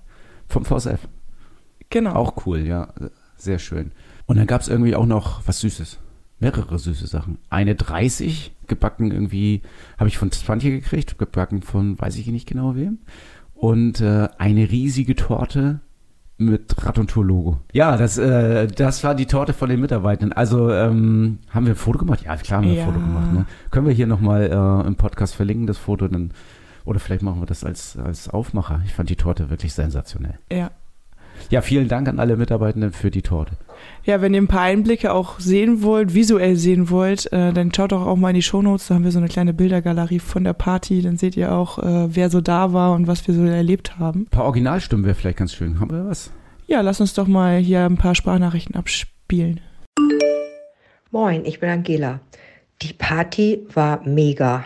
Vom 0.48 0.66
VSF. 0.66 1.08
Genau. 1.90 2.13
Auch 2.13 2.46
cool, 2.46 2.60
ja. 2.60 2.94
Sehr 3.38 3.60
schön. 3.60 3.92
Und 4.25 4.38
dann 4.38 4.48
gab 4.48 4.62
es 4.62 4.68
irgendwie 4.68 4.96
auch 4.96 5.06
noch 5.06 5.48
was 5.48 5.60
Süßes. 5.60 6.00
Mehrere 6.40 6.78
süße 6.78 7.08
Sachen. 7.08 7.38
Eine 7.50 7.75
30, 7.75 8.52
gebacken 8.68 9.12
irgendwie, 9.12 9.62
habe 9.98 10.10
ich 10.10 10.18
von 10.18 10.32
Svantje 10.32 10.72
gekriegt, 10.72 11.17
gebacken 11.17 11.62
von 11.62 12.00
weiß 12.00 12.17
ich 12.17 12.28
nicht 12.28 12.48
genau 12.48 12.76
wem. 12.76 13.00
Und 13.54 14.02
äh, 14.02 14.28
eine 14.38 14.69
riesige 14.69 15.15
Torte 15.15 15.80
mit 16.38 16.76
Rad 16.84 16.98
und 17.00 17.10
Tour 17.10 17.26
Logo. 17.26 17.60
Ja, 17.72 17.98
das, 17.98 18.17
äh, 18.17 18.67
das 18.67 19.04
war 19.04 19.15
die 19.15 19.26
Torte 19.26 19.54
von 19.54 19.69
den 19.69 19.80
Mitarbeitenden. 19.80 20.36
Also 20.36 20.72
ähm, 20.72 21.39
haben 21.50 21.65
wir 21.65 21.74
ein 21.74 21.78
Foto 21.78 22.00
gemacht? 22.00 22.24
Ja, 22.26 22.36
klar 22.38 22.62
haben 22.62 22.67
wir 22.67 22.74
ja. 22.74 22.84
ein 22.84 22.93
Foto 22.93 23.00
gemacht. 23.00 23.34
Ne? 23.34 23.46
Können 23.72 23.88
wir 23.88 23.93
hier 23.93 24.08
nochmal 24.08 24.43
äh, 24.43 24.88
im 24.88 24.96
Podcast 24.96 25.36
verlinken, 25.36 25.67
das 25.67 25.78
Foto, 25.78 26.08
dann 26.08 26.32
oder 26.86 27.00
vielleicht 27.00 27.22
machen 27.22 27.41
wir 27.41 27.46
das 27.46 27.63
als, 27.63 27.98
als 27.98 28.30
Aufmacher. 28.30 28.82
Ich 28.86 28.93
fand 28.93 29.10
die 29.10 29.15
Torte 29.15 29.50
wirklich 29.50 29.74
sensationell. 29.74 30.38
Ja. 30.52 30.72
Ja, 31.49 31.62
vielen 31.62 31.88
Dank 31.88 32.08
an 32.08 32.19
alle 32.19 32.38
Mitarbeitenden 32.38 32.91
für 32.91 33.12
die 33.12 33.21
Torte. 33.21 33.53
Ja, 34.03 34.21
wenn 34.21 34.34
ihr 34.34 34.41
ein 34.41 34.47
paar 34.47 34.62
Einblicke 34.62 35.13
auch 35.13 35.39
sehen 35.39 35.84
wollt, 35.84 36.13
visuell 36.13 36.56
sehen 36.56 36.89
wollt, 36.89 37.32
äh, 37.32 37.53
dann 37.53 37.73
schaut 37.73 37.91
doch 37.91 38.06
auch 38.06 38.15
mal 38.15 38.29
in 38.29 38.36
die 38.36 38.41
Shownotes. 38.41 38.88
Da 38.88 38.95
haben 38.95 39.03
wir 39.03 39.12
so 39.12 39.19
eine 39.19 39.27
kleine 39.27 39.53
Bildergalerie 39.53 40.19
von 40.19 40.43
der 40.43 40.53
Party. 40.53 41.01
Dann 41.01 41.17
seht 41.17 41.38
ihr 41.38 41.53
auch, 41.53 41.79
äh, 41.79 42.15
wer 42.15 42.29
so 42.29 42.41
da 42.41 42.73
war 42.73 42.93
und 42.93 43.08
was 43.08 43.27
wir 43.27 43.34
so 43.34 43.43
erlebt 43.43 43.99
haben. 43.99 44.21
Ein 44.21 44.25
paar 44.27 44.45
Originalstimmen 44.45 45.06
wäre 45.06 45.15
vielleicht 45.15 45.38
ganz 45.38 45.53
schön. 45.53 45.79
Haben 45.79 45.91
wir 45.91 46.06
was? 46.06 46.32
Ja, 46.67 46.82
lass 46.82 47.01
uns 47.01 47.13
doch 47.13 47.27
mal 47.27 47.58
hier 47.58 47.86
ein 47.86 47.97
paar 47.97 48.15
Sprachnachrichten 48.15 48.75
abspielen. 48.75 49.60
Moin, 51.12 51.45
ich 51.45 51.60
bin 51.60 51.69
Angela. 51.69 52.19
Die 52.82 52.93
Party 52.93 53.65
war 53.73 54.01
mega. 54.06 54.65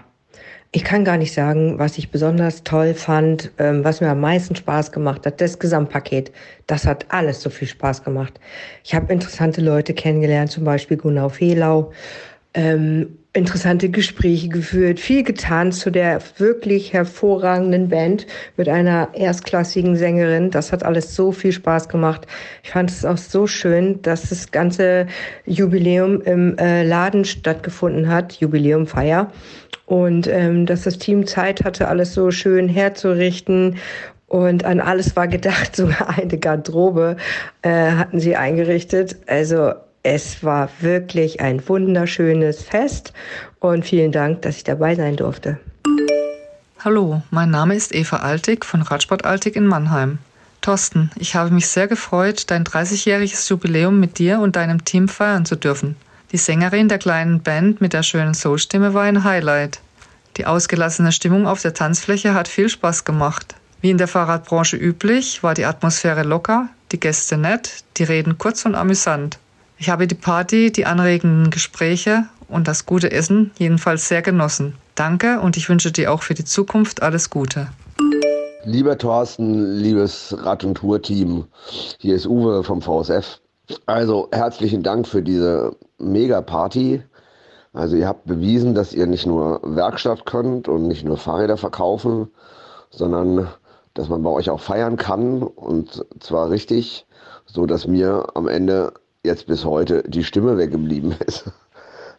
Ich 0.73 0.83
kann 0.83 1.05
gar 1.05 1.17
nicht 1.17 1.33
sagen, 1.33 1.79
was 1.79 1.97
ich 1.97 2.11
besonders 2.11 2.63
toll 2.63 2.93
fand, 2.93 3.51
ähm, 3.57 3.85
was 3.85 4.01
mir 4.01 4.09
am 4.09 4.19
meisten 4.19 4.55
Spaß 4.55 4.91
gemacht 4.91 5.25
hat. 5.25 5.39
Das 5.39 5.59
Gesamtpaket, 5.59 6.31
das 6.67 6.85
hat 6.85 7.05
alles 7.09 7.41
so 7.41 7.49
viel 7.49 7.69
Spaß 7.69 8.03
gemacht. 8.03 8.39
Ich 8.83 8.93
habe 8.93 9.11
interessante 9.13 9.61
Leute 9.61 9.93
kennengelernt, 9.93 10.51
zum 10.51 10.65
Beispiel 10.65 10.97
Gunnar 10.97 11.29
Fehlau, 11.29 11.93
ähm, 12.53 13.17
interessante 13.31 13.89
Gespräche 13.89 14.49
geführt, 14.49 14.99
viel 14.99 15.23
getan 15.23 15.71
zu 15.71 15.91
der 15.91 16.19
wirklich 16.37 16.91
hervorragenden 16.91 17.87
Band 17.87 18.25
mit 18.57 18.67
einer 18.67 19.09
erstklassigen 19.13 19.95
Sängerin. 19.95 20.49
Das 20.49 20.71
hat 20.73 20.83
alles 20.83 21.15
so 21.15 21.31
viel 21.31 21.51
Spaß 21.51 21.87
gemacht. 21.87 22.25
Ich 22.63 22.71
fand 22.71 22.89
es 22.89 23.05
auch 23.05 23.17
so 23.17 23.47
schön, 23.47 24.01
dass 24.01 24.29
das 24.29 24.51
ganze 24.51 25.07
Jubiläum 25.45 26.21
im 26.23 26.57
äh, 26.57 26.83
Laden 26.83 27.23
stattgefunden 27.25 28.09
hat, 28.09 28.33
Jubiläumfeier 28.33 29.31
und 29.87 30.27
ähm, 30.27 30.65
dass 30.65 30.83
das 30.83 30.99
Team 30.99 31.25
Zeit 31.25 31.63
hatte, 31.63 31.87
alles 31.87 32.13
so 32.13 32.29
schön 32.29 32.69
herzurichten 32.69 33.77
und 34.27 34.65
an 34.65 34.79
alles 34.81 35.15
war 35.15 35.27
gedacht, 35.27 35.75
sogar 35.75 36.17
eine 36.17 36.37
Garderobe 36.37 37.15
äh, 37.63 37.91
hatten 37.91 38.19
sie 38.19 38.35
eingerichtet. 38.35 39.15
Also 39.25 39.73
es 40.03 40.43
war 40.43 40.69
wirklich 40.81 41.41
ein 41.41 41.67
wunderschönes 41.67 42.61
Fest 42.61 43.13
und 43.59 43.85
vielen 43.85 44.11
Dank, 44.11 44.43
dass 44.43 44.57
ich 44.57 44.63
dabei 44.63 44.93
sein 44.93 45.15
durfte. 45.15 45.57
Hallo, 46.83 47.21
mein 47.31 47.49
Name 47.49 47.73
ist 47.73 47.95
Eva 47.95 48.17
Altig 48.17 48.65
von 48.65 48.81
Radsport 48.81 49.25
Altig 49.25 49.55
in 49.55 49.65
Mannheim. 49.65 50.19
Thorsten, 50.61 51.11
ich 51.15 51.35
habe 51.35 51.51
mich 51.51 51.67
sehr 51.67 51.87
gefreut, 51.87 52.51
dein 52.51 52.65
30-jähriges 52.65 53.49
Jubiläum 53.49 54.01
mit 54.01 54.19
dir 54.19 54.39
und 54.39 54.57
deinem 54.57 54.83
Team 54.83 55.07
feiern 55.07 55.45
zu 55.45 55.55
dürfen. 55.55 55.95
Die 56.33 56.37
Sängerin 56.37 56.89
der 56.89 56.97
kleinen 56.97 57.41
Band 57.41 57.79
mit 57.79 57.93
der 57.93 58.03
schönen 58.03 58.33
Soulstimme 58.33 58.93
war 58.93 59.03
ein 59.03 59.23
Highlight. 59.23 59.79
Die 60.35 60.45
ausgelassene 60.45 61.13
Stimmung 61.13 61.47
auf 61.47 61.61
der 61.61 61.73
Tanzfläche 61.73 62.33
hat 62.33 62.49
viel 62.49 62.67
Spaß 62.67 63.05
gemacht. 63.05 63.55
Wie 63.79 63.91
in 63.91 63.97
der 63.97 64.09
Fahrradbranche 64.09 64.75
üblich, 64.75 65.41
war 65.41 65.53
die 65.53 65.63
Atmosphäre 65.63 66.23
locker, 66.23 66.67
die 66.91 66.99
Gäste 66.99 67.37
nett, 67.37 67.85
die 67.95 68.03
Reden 68.03 68.37
kurz 68.37 68.65
und 68.65 68.75
amüsant. 68.75 69.39
Ich 69.77 69.89
habe 69.89 70.05
die 70.05 70.15
Party, 70.15 70.69
die 70.69 70.85
anregenden 70.85 71.49
Gespräche 71.49 72.25
und 72.49 72.67
das 72.67 72.85
gute 72.85 73.09
Essen 73.11 73.51
jedenfalls 73.57 74.09
sehr 74.09 74.21
genossen. 74.21 74.75
Danke 74.95 75.39
und 75.39 75.55
ich 75.55 75.69
wünsche 75.69 75.93
dir 75.93 76.11
auch 76.11 76.23
für 76.23 76.33
die 76.33 76.45
Zukunft 76.45 77.01
alles 77.01 77.29
Gute. 77.29 77.69
Lieber 78.65 78.97
Thorsten, 78.97 79.77
liebes 79.77 80.35
Rad- 80.39 80.65
und 80.65 80.75
Tour-Team, 80.75 81.45
hier 81.99 82.15
ist 82.15 82.27
Uwe 82.27 82.65
vom 82.65 82.81
VSF. 82.81 83.39
Also 83.85 84.27
herzlichen 84.33 84.83
Dank 84.83 85.07
für 85.07 85.21
diese 85.21 85.75
Mega-Party. 85.97 87.03
Also 87.73 87.95
ihr 87.95 88.07
habt 88.07 88.25
bewiesen, 88.25 88.73
dass 88.73 88.93
ihr 88.93 89.07
nicht 89.07 89.25
nur 89.25 89.61
Werkstatt 89.63 90.25
könnt 90.25 90.67
und 90.67 90.87
nicht 90.87 91.05
nur 91.05 91.17
Fahrräder 91.17 91.57
verkaufen, 91.57 92.31
sondern 92.89 93.47
dass 93.93 94.09
man 94.09 94.23
bei 94.23 94.29
euch 94.29 94.49
auch 94.49 94.59
feiern 94.59 94.97
kann 94.97 95.43
und 95.43 96.05
zwar 96.19 96.49
richtig, 96.49 97.05
so 97.45 97.65
dass 97.65 97.87
mir 97.87 98.27
am 98.35 98.47
Ende 98.47 98.93
jetzt 99.23 99.47
bis 99.47 99.65
heute 99.65 100.03
die 100.07 100.23
Stimme 100.23 100.57
weggeblieben 100.57 101.15
ist. 101.25 101.51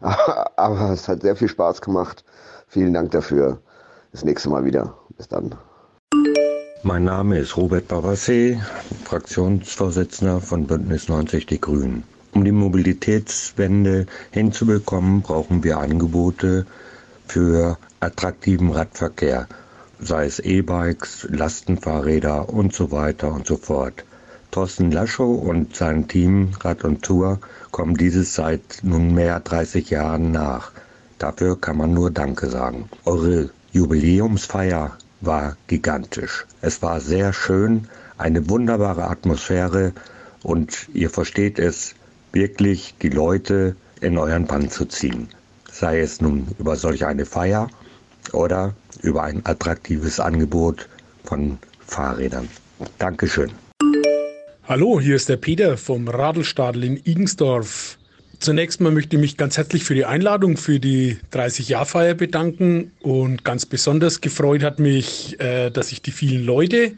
Aber 0.00 0.90
es 0.90 1.08
hat 1.08 1.22
sehr 1.22 1.36
viel 1.36 1.48
Spaß 1.48 1.80
gemacht. 1.80 2.24
Vielen 2.68 2.94
Dank 2.94 3.10
dafür. 3.10 3.58
Das 4.12 4.24
nächste 4.24 4.48
Mal 4.48 4.64
wieder. 4.64 4.94
Bis 5.16 5.28
dann. 5.28 5.54
Mein 6.84 7.04
Name 7.04 7.38
ist 7.38 7.56
Robert 7.56 7.90
Babassé, 7.90 8.60
Fraktionsvorsitzender 9.04 10.40
von 10.40 10.66
Bündnis 10.66 11.08
90 11.08 11.46
Die 11.46 11.60
Grünen. 11.60 12.04
Um 12.32 12.44
die 12.44 12.52
Mobilitätswende 12.52 14.06
hinzubekommen, 14.30 15.22
brauchen 15.22 15.64
wir 15.64 15.78
Angebote 15.78 16.66
für 17.26 17.78
attraktiven 18.00 18.70
Radverkehr, 18.70 19.48
sei 19.98 20.26
es 20.26 20.38
E-Bikes, 20.38 21.26
Lastenfahrräder 21.30 22.48
und 22.48 22.74
so 22.74 22.92
weiter 22.92 23.32
und 23.32 23.46
so 23.46 23.56
fort. 23.56 24.04
Thorsten 24.50 24.90
Laschow 24.90 25.42
und 25.42 25.76
sein 25.76 26.08
Team 26.08 26.52
Rad 26.60 26.84
und 26.84 27.02
Tour 27.02 27.38
kommen 27.70 27.96
dieses 27.96 28.34
seit 28.34 28.80
nunmehr 28.82 29.40
30 29.40 29.90
Jahren 29.90 30.30
nach. 30.32 30.72
Dafür 31.18 31.60
kann 31.60 31.76
man 31.76 31.92
nur 31.92 32.10
Danke 32.10 32.48
sagen. 32.48 32.88
Eure 33.04 33.50
Jubiläumsfeier 33.72 34.96
war 35.20 35.56
gigantisch. 35.66 36.46
Es 36.60 36.80
war 36.82 37.00
sehr 37.00 37.32
schön, 37.32 37.88
eine 38.16 38.48
wunderbare 38.48 39.08
Atmosphäre 39.08 39.92
und 40.42 40.88
ihr 40.94 41.10
versteht 41.10 41.58
es 41.58 41.94
wirklich, 42.38 42.94
die 43.02 43.08
Leute 43.08 43.74
in 44.00 44.16
euren 44.16 44.46
Bann 44.46 44.70
zu 44.70 44.84
ziehen. 44.84 45.28
Sei 45.72 46.00
es 46.00 46.20
nun 46.20 46.46
über 46.60 46.76
solch 46.76 47.04
eine 47.04 47.26
Feier 47.26 47.68
oder 48.32 48.74
über 49.02 49.24
ein 49.24 49.44
attraktives 49.44 50.20
Angebot 50.20 50.88
von 51.24 51.58
Fahrrädern. 51.84 52.48
Dankeschön. 52.98 53.50
Hallo, 54.68 55.00
hier 55.00 55.16
ist 55.16 55.28
der 55.28 55.36
Peter 55.36 55.76
vom 55.76 56.06
Radelstadel 56.06 56.84
in 56.84 57.00
Igensdorf. 57.04 57.98
Zunächst 58.38 58.80
mal 58.80 58.92
möchte 58.92 59.16
ich 59.16 59.20
mich 59.20 59.36
ganz 59.36 59.56
herzlich 59.56 59.82
für 59.82 59.96
die 59.96 60.04
Einladung 60.04 60.56
für 60.56 60.78
die 60.78 61.16
30-Jahr-Feier 61.32 62.14
bedanken 62.14 62.92
und 63.00 63.44
ganz 63.44 63.66
besonders 63.66 64.20
gefreut 64.20 64.62
hat 64.62 64.78
mich, 64.78 65.40
äh, 65.40 65.70
dass 65.70 65.90
ich 65.90 66.02
die 66.02 66.12
vielen 66.12 66.44
Leute 66.44 66.92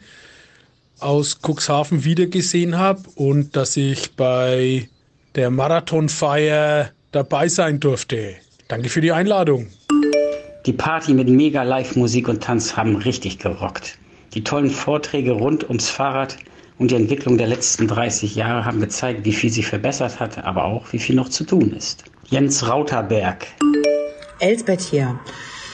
aus 0.99 1.39
Cuxhaven 1.41 2.03
wiedergesehen 2.03 2.77
habe 2.77 3.01
und 3.15 3.55
dass 3.55 3.75
ich 3.75 4.11
bei 4.11 4.87
der 5.35 5.49
Marathonfeier 5.49 6.91
dabei 7.11 7.47
sein 7.47 7.79
durfte. 7.79 8.35
Danke 8.67 8.89
für 8.89 9.01
die 9.01 9.11
Einladung. 9.11 9.67
Die 10.65 10.73
Party 10.73 11.13
mit 11.13 11.27
mega 11.27 11.63
Live-Musik 11.63 12.27
und 12.27 12.43
Tanz 12.43 12.75
haben 12.77 12.95
richtig 12.95 13.39
gerockt. 13.39 13.97
Die 14.33 14.43
tollen 14.43 14.69
Vorträge 14.69 15.31
rund 15.31 15.67
ums 15.67 15.89
Fahrrad 15.89 16.37
und 16.77 16.91
die 16.91 16.95
Entwicklung 16.95 17.37
der 17.37 17.47
letzten 17.47 17.87
30 17.87 18.35
Jahre 18.35 18.65
haben 18.65 18.79
gezeigt, 18.79 19.25
wie 19.25 19.33
viel 19.33 19.49
sich 19.49 19.67
verbessert 19.67 20.19
hat, 20.19 20.43
aber 20.43 20.65
auch, 20.65 20.91
wie 20.93 20.99
viel 20.99 21.15
noch 21.15 21.29
zu 21.29 21.43
tun 21.43 21.73
ist. 21.73 22.03
Jens 22.29 22.67
Rauterberg. 22.67 23.47
Elsbeth 24.39 24.81
hier. 24.81 25.19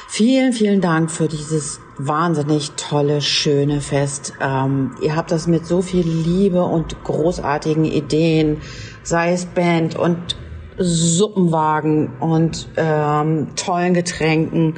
Vielen, 0.09 0.53
vielen 0.53 0.81
Dank 0.81 1.11
für 1.11 1.27
dieses 1.27 1.79
wahnsinnig 1.97 2.71
tolle, 2.77 3.21
schöne 3.21 3.81
Fest. 3.81 4.33
Ähm, 4.41 4.95
ihr 5.01 5.15
habt 5.15 5.31
das 5.31 5.47
mit 5.47 5.65
so 5.65 5.81
viel 5.81 6.07
Liebe 6.07 6.63
und 6.63 7.03
großartigen 7.03 7.85
Ideen, 7.85 8.61
sei 9.07 9.31
es 9.31 9.45
Band 9.45 9.95
und 9.95 10.35
Suppenwagen 10.77 12.17
und 12.19 12.67
ähm, 12.75 13.55
tollen 13.55 13.93
Getränken. 13.93 14.75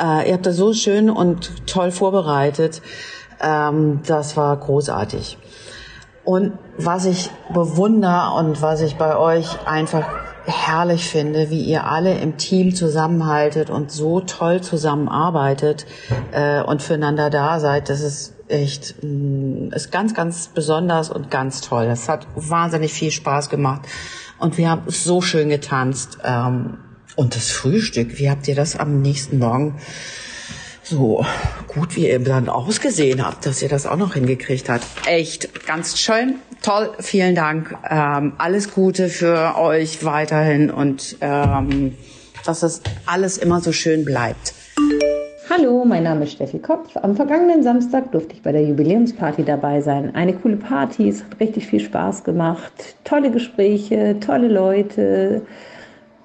Äh, 0.00 0.28
ihr 0.28 0.34
habt 0.34 0.46
das 0.46 0.56
so 0.56 0.72
schön 0.72 1.10
und 1.10 1.66
toll 1.66 1.90
vorbereitet. 1.90 2.82
Ähm, 3.40 4.00
das 4.06 4.36
war 4.36 4.56
großartig. 4.56 5.38
Und 6.24 6.52
was 6.76 7.04
ich 7.04 7.30
bewundere 7.52 8.34
und 8.38 8.62
was 8.62 8.80
ich 8.80 8.96
bei 8.96 9.16
euch 9.16 9.66
einfach 9.66 10.06
herrlich 10.44 11.08
finde, 11.08 11.50
wie 11.50 11.62
ihr 11.62 11.84
alle 11.84 12.16
im 12.18 12.36
Team 12.36 12.74
zusammenhaltet 12.74 13.70
und 13.70 13.90
so 13.90 14.20
toll 14.20 14.60
zusammenarbeitet 14.60 15.84
äh, 16.30 16.62
und 16.62 16.80
füreinander 16.80 17.28
da 17.28 17.58
seid, 17.58 17.88
das 17.88 18.02
ist 18.02 18.37
echt 18.48 18.96
mm, 19.02 19.72
ist 19.72 19.92
ganz, 19.92 20.14
ganz 20.14 20.48
besonders 20.48 21.10
und 21.10 21.30
ganz 21.30 21.60
toll. 21.60 21.84
Es 21.84 22.08
hat 22.08 22.26
wahnsinnig 22.34 22.92
viel 22.92 23.10
Spaß 23.10 23.48
gemacht 23.48 23.82
und 24.38 24.58
wir 24.58 24.70
haben 24.70 24.82
so 24.86 25.20
schön 25.20 25.48
getanzt. 25.48 26.18
Ähm, 26.24 26.78
und 27.16 27.34
das 27.34 27.50
Frühstück, 27.50 28.18
wie 28.18 28.30
habt 28.30 28.46
ihr 28.46 28.54
das 28.54 28.76
am 28.76 29.02
nächsten 29.02 29.38
Morgen 29.38 29.78
so 30.88 31.24
gut 31.66 31.96
wie 31.96 32.08
ihr 32.08 32.18
dann 32.18 32.48
ausgesehen 32.48 33.24
habt, 33.24 33.44
dass 33.44 33.60
ihr 33.60 33.68
das 33.68 33.86
auch 33.86 33.96
noch 33.96 34.14
hingekriegt 34.14 34.68
habt. 34.68 34.84
Echt 35.06 35.66
ganz 35.66 35.98
schön, 35.98 36.36
toll, 36.62 36.92
vielen 37.00 37.34
Dank. 37.34 37.76
Ähm, 37.88 38.32
alles 38.38 38.72
Gute 38.72 39.08
für 39.08 39.56
euch 39.58 40.04
weiterhin 40.04 40.70
und 40.70 41.16
ähm, 41.20 41.94
dass 42.44 42.62
es 42.62 42.80
alles 43.04 43.36
immer 43.36 43.60
so 43.60 43.72
schön 43.72 44.04
bleibt. 44.04 44.54
Hallo, 45.50 45.82
mein 45.86 46.02
Name 46.02 46.24
ist 46.24 46.32
Steffi 46.32 46.58
Kopf. 46.58 46.94
Am 46.96 47.16
vergangenen 47.16 47.62
Samstag 47.62 48.12
durfte 48.12 48.34
ich 48.34 48.42
bei 48.42 48.52
der 48.52 48.64
Jubiläumsparty 48.64 49.44
dabei 49.44 49.80
sein. 49.80 50.14
Eine 50.14 50.34
coole 50.34 50.58
Party, 50.58 51.08
es 51.08 51.24
hat 51.24 51.40
richtig 51.40 51.66
viel 51.66 51.80
Spaß 51.80 52.22
gemacht. 52.22 52.70
Tolle 53.04 53.30
Gespräche, 53.30 54.20
tolle 54.20 54.48
Leute 54.48 55.40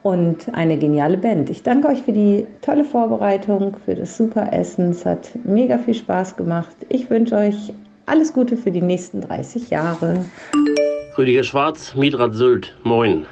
und 0.02 0.54
eine 0.54 0.78
geniale 0.78 1.16
Band. 1.16 1.50
Ich 1.50 1.64
danke 1.64 1.88
euch 1.88 2.02
für 2.02 2.12
die 2.12 2.46
tolle 2.62 2.84
Vorbereitung, 2.84 3.78
für 3.86 3.96
das 3.96 4.18
super 4.18 4.52
Essen. 4.52 4.90
Es 4.90 5.06
hat 5.06 5.30
mega 5.46 5.78
viel 5.78 5.94
Spaß 5.94 6.36
gemacht. 6.36 6.76
Ich 6.90 7.10
wünsche 7.10 7.38
euch 7.38 7.74
alles 8.08 8.34
Gute 8.34 8.58
für 8.58 8.72
die 8.72 8.82
nächsten 8.82 9.22
30 9.22 9.70
Jahre. 9.70 10.26
Rüdiger 11.18 11.44
Schwarz, 11.44 11.96
Mietrat 11.96 12.36
Sylt, 12.36 12.76
moin. 12.84 13.26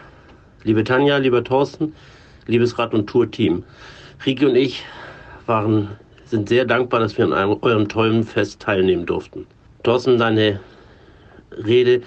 Liebe 0.63 0.85
Tanja, 0.85 1.17
lieber 1.17 1.43
Thorsten, 1.43 1.93
liebes 2.47 2.79
Rad- 2.79 2.93
und 2.93 3.07
Tour-Team. 3.07 3.65
Riki 4.25 4.45
und 4.45 4.55
ich 4.55 4.85
waren, 5.47 5.89
sind 6.25 6.49
sehr 6.49 6.65
dankbar, 6.65 6.99
dass 7.01 7.17
wir 7.17 7.25
an 7.25 7.33
einem, 7.33 7.57
eurem 7.61 7.87
tollen 7.87 8.23
Fest 8.23 8.61
teilnehmen 8.61 9.05
durften. 9.05 9.45
Thorsten, 9.83 10.17
deine 10.17 10.59
Rede 11.51 12.01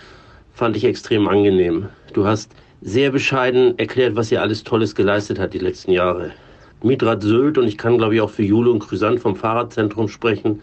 fand 0.54 0.76
ich 0.76 0.84
extrem 0.84 1.28
angenehm. 1.28 1.88
Du 2.12 2.26
hast 2.26 2.52
sehr 2.80 3.10
bescheiden 3.10 3.78
erklärt, 3.78 4.16
was 4.16 4.30
ihr 4.30 4.40
alles 4.40 4.62
Tolles 4.62 4.94
geleistet 4.94 5.38
hat 5.38 5.54
die 5.54 5.58
letzten 5.58 5.92
Jahre. 5.92 6.32
Mitrat 6.82 7.22
Sylt 7.22 7.58
und 7.58 7.66
ich 7.66 7.78
kann 7.78 7.98
glaube 7.98 8.14
ich 8.14 8.20
auch 8.20 8.30
für 8.30 8.42
Jule 8.42 8.70
und 8.70 8.80
Chrysant 8.80 9.20
vom 9.20 9.36
Fahrradzentrum 9.36 10.08
sprechen. 10.08 10.60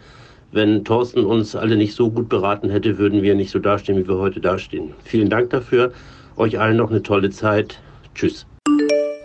Wenn 0.52 0.84
Thorsten 0.84 1.24
uns 1.24 1.56
alle 1.56 1.76
nicht 1.76 1.94
so 1.94 2.10
gut 2.10 2.28
beraten 2.28 2.70
hätte, 2.70 2.98
würden 2.98 3.22
wir 3.22 3.34
nicht 3.34 3.50
so 3.50 3.58
dastehen, 3.58 3.98
wie 3.98 4.06
wir 4.06 4.18
heute 4.18 4.40
dastehen. 4.40 4.94
Vielen 5.04 5.30
Dank 5.30 5.50
dafür. 5.50 5.92
Euch 6.36 6.58
allen 6.58 6.76
noch 6.76 6.90
eine 6.90 7.02
tolle 7.02 7.30
Zeit. 7.30 7.80
Tschüss. 8.14 8.46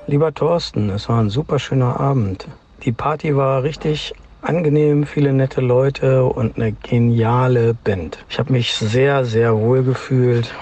Lieber 0.08 0.34
Thorsten, 0.34 0.90
es 0.90 1.08
war 1.10 1.22
ein 1.22 1.30
super 1.30 1.60
schöner 1.60 2.00
Abend. 2.00 2.48
Die 2.84 2.92
Party 2.92 3.36
war 3.36 3.63
richtig 3.63 4.13
angenehm, 4.42 5.06
viele 5.06 5.34
nette 5.34 5.62
Leute 5.62 6.26
und 6.26 6.56
eine 6.56 6.72
geniale 6.72 7.74
Band. 7.74 8.24
Ich 8.30 8.40
habe 8.40 8.54
mich 8.54 8.74
sehr, 8.74 9.26
sehr 9.26 9.58
wohl 9.58 9.84
gefühlt 9.84 10.54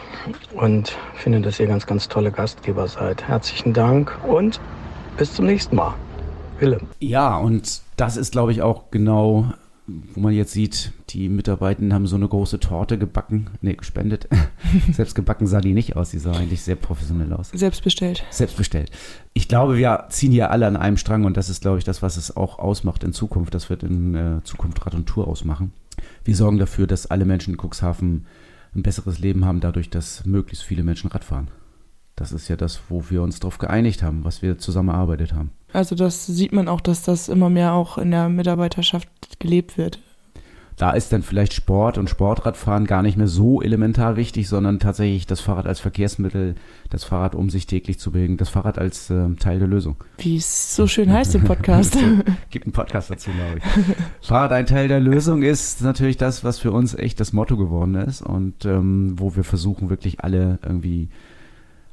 und 0.56 0.98
finde, 1.16 1.42
dass 1.42 1.60
ihr 1.60 1.68
ganz, 1.68 1.86
ganz 1.86 2.08
tolle 2.08 2.32
Gastgeber 2.32 2.88
seid. 2.88 3.28
Herzlichen 3.28 3.74
Dank 3.74 4.18
und 4.28 4.60
bis 5.18 5.34
zum 5.34 5.46
nächsten 5.46 5.76
Mal. 5.76 5.94
Willem. 6.60 6.88
Ja, 7.00 7.38
und 7.38 7.82
das 7.98 8.16
ist, 8.16 8.32
glaube 8.32 8.54
ich, 8.54 8.62
auch 8.62 8.84
genau, 8.92 9.52
wo 9.88 10.20
man 10.20 10.34
jetzt 10.34 10.52
sieht, 10.52 10.92
die 11.10 11.30
Mitarbeitenden 11.30 11.94
haben 11.94 12.08
so 12.08 12.16
eine 12.16 12.28
große 12.28 12.60
Torte 12.60 12.98
gebacken, 12.98 13.52
nee, 13.62 13.76
gespendet. 13.76 14.28
Selbst 14.92 15.14
gebacken 15.14 15.46
sah 15.46 15.62
die 15.62 15.74
nicht 15.74 15.96
aus, 15.96 16.10
die 16.10 16.18
sah 16.18 16.32
eigentlich 16.32 16.64
sehr 16.64 16.76
professionell 16.76 17.32
aus. 17.34 17.50
Selbst 17.54 17.84
bestellt. 17.84 18.24
Selbst 18.32 18.58
bestellt. 18.58 18.90
Ich 19.34 19.48
glaube, 19.48 19.78
wir 19.78 20.06
ziehen 20.10 20.32
hier 20.32 20.50
alle 20.50 20.66
an 20.66 20.76
einem 20.76 20.98
Strang 20.98 21.26
und 21.26 21.38
das 21.38 21.50
ist, 21.50 21.62
glaube 21.62 21.78
ich, 21.78 21.84
das, 21.84 22.02
was 22.02 22.18
es 22.18 22.36
auch 22.36 22.58
ausmacht 22.58 23.04
in 23.04 23.14
Zukunft. 23.14 23.54
Das 23.54 23.70
wird 23.70 23.84
in 23.84 24.16
äh, 24.16 24.44
Zukunft 24.44 24.84
Rad 24.86 24.96
und 24.96 25.06
Tour 25.06 25.28
ausmachen. 25.28 25.72
Wir 26.24 26.36
sorgen 26.36 26.58
dafür, 26.58 26.88
dass 26.88 27.06
alle 27.06 27.26
Menschen 27.26 27.54
in 27.54 27.60
Cuxhaven 27.60 28.26
ein 28.76 28.84
besseres 28.84 29.20
Leben 29.20 29.46
haben, 29.46 29.60
dadurch, 29.60 29.90
dass 29.92 30.26
möglichst 30.26 30.66
viele 30.66 30.84
Menschen 30.84 31.12
Rad 31.12 31.24
fahren. 31.24 31.48
Das 32.16 32.32
ist 32.32 32.48
ja 32.48 32.56
das, 32.56 32.82
wo 32.90 33.10
wir 33.10 33.22
uns 33.22 33.40
darauf 33.40 33.58
geeinigt 33.58 34.02
haben, 34.02 34.24
was 34.24 34.42
wir 34.42 34.58
zusammen 34.58 34.90
erarbeitet 34.90 35.34
haben. 35.34 35.52
Also 35.74 35.96
das 35.96 36.26
sieht 36.26 36.54
man 36.54 36.68
auch, 36.68 36.80
dass 36.80 37.04
das 37.04 37.28
immer 37.28 37.50
mehr 37.50 37.74
auch 37.74 37.98
in 37.98 38.12
der 38.12 38.30
Mitarbeiterschaft 38.30 39.10
gelebt 39.40 39.78
wird 39.78 40.00
da 40.78 40.92
ist 40.92 41.14
dann 41.14 41.24
vielleicht 41.24 41.54
Sport 41.54 41.98
und 41.98 42.10
Sportradfahren 42.10 42.86
gar 42.86 43.02
nicht 43.02 43.18
mehr 43.18 43.28
so 43.28 43.62
elementar 43.62 44.18
wichtig, 44.18 44.50
sondern 44.50 44.80
tatsächlich 44.80 45.26
das 45.26 45.40
Fahrrad 45.40 45.68
als 45.68 45.80
Verkehrsmittel, 45.80 46.56
das 46.90 47.06
Fahrrad, 47.06 47.34
um 47.34 47.50
sich 47.50 47.66
täglich 47.66 47.98
zu 47.98 48.12
bewegen, 48.12 48.38
das 48.38 48.50
Fahrrad 48.50 48.78
als 48.78 49.10
äh, 49.10 49.30
Teil 49.40 49.60
der 49.60 49.68
Lösung. 49.68 49.96
Wie 50.18 50.36
es 50.36 50.76
so 50.76 50.86
schön 50.88 51.12
heißt 51.12 51.36
im 51.36 51.44
Podcast. 51.44 51.98
Gibt 52.50 52.66
einen 52.66 52.74
Podcast 52.74 53.10
dazu, 53.10 53.30
glaube 53.32 53.60
ich. 53.60 54.28
Fahrrad 54.28 54.52
ein 54.52 54.66
Teil 54.66 54.88
der 54.88 55.00
Lösung 55.00 55.44
ist 55.44 55.82
natürlich 55.82 56.18
das, 56.18 56.44
was 56.44 56.60
für 56.60 56.72
uns 56.72 56.94
echt 56.94 57.20
das 57.20 57.32
Motto 57.32 57.56
geworden 57.56 57.96
ist 57.96 58.22
und 58.22 58.66
ähm, 58.66 59.14
wo 59.18 59.36
wir 59.36 59.46
versuchen, 59.46 59.90
wirklich 59.90 60.22
alle 60.22 60.60
irgendwie 60.62 61.10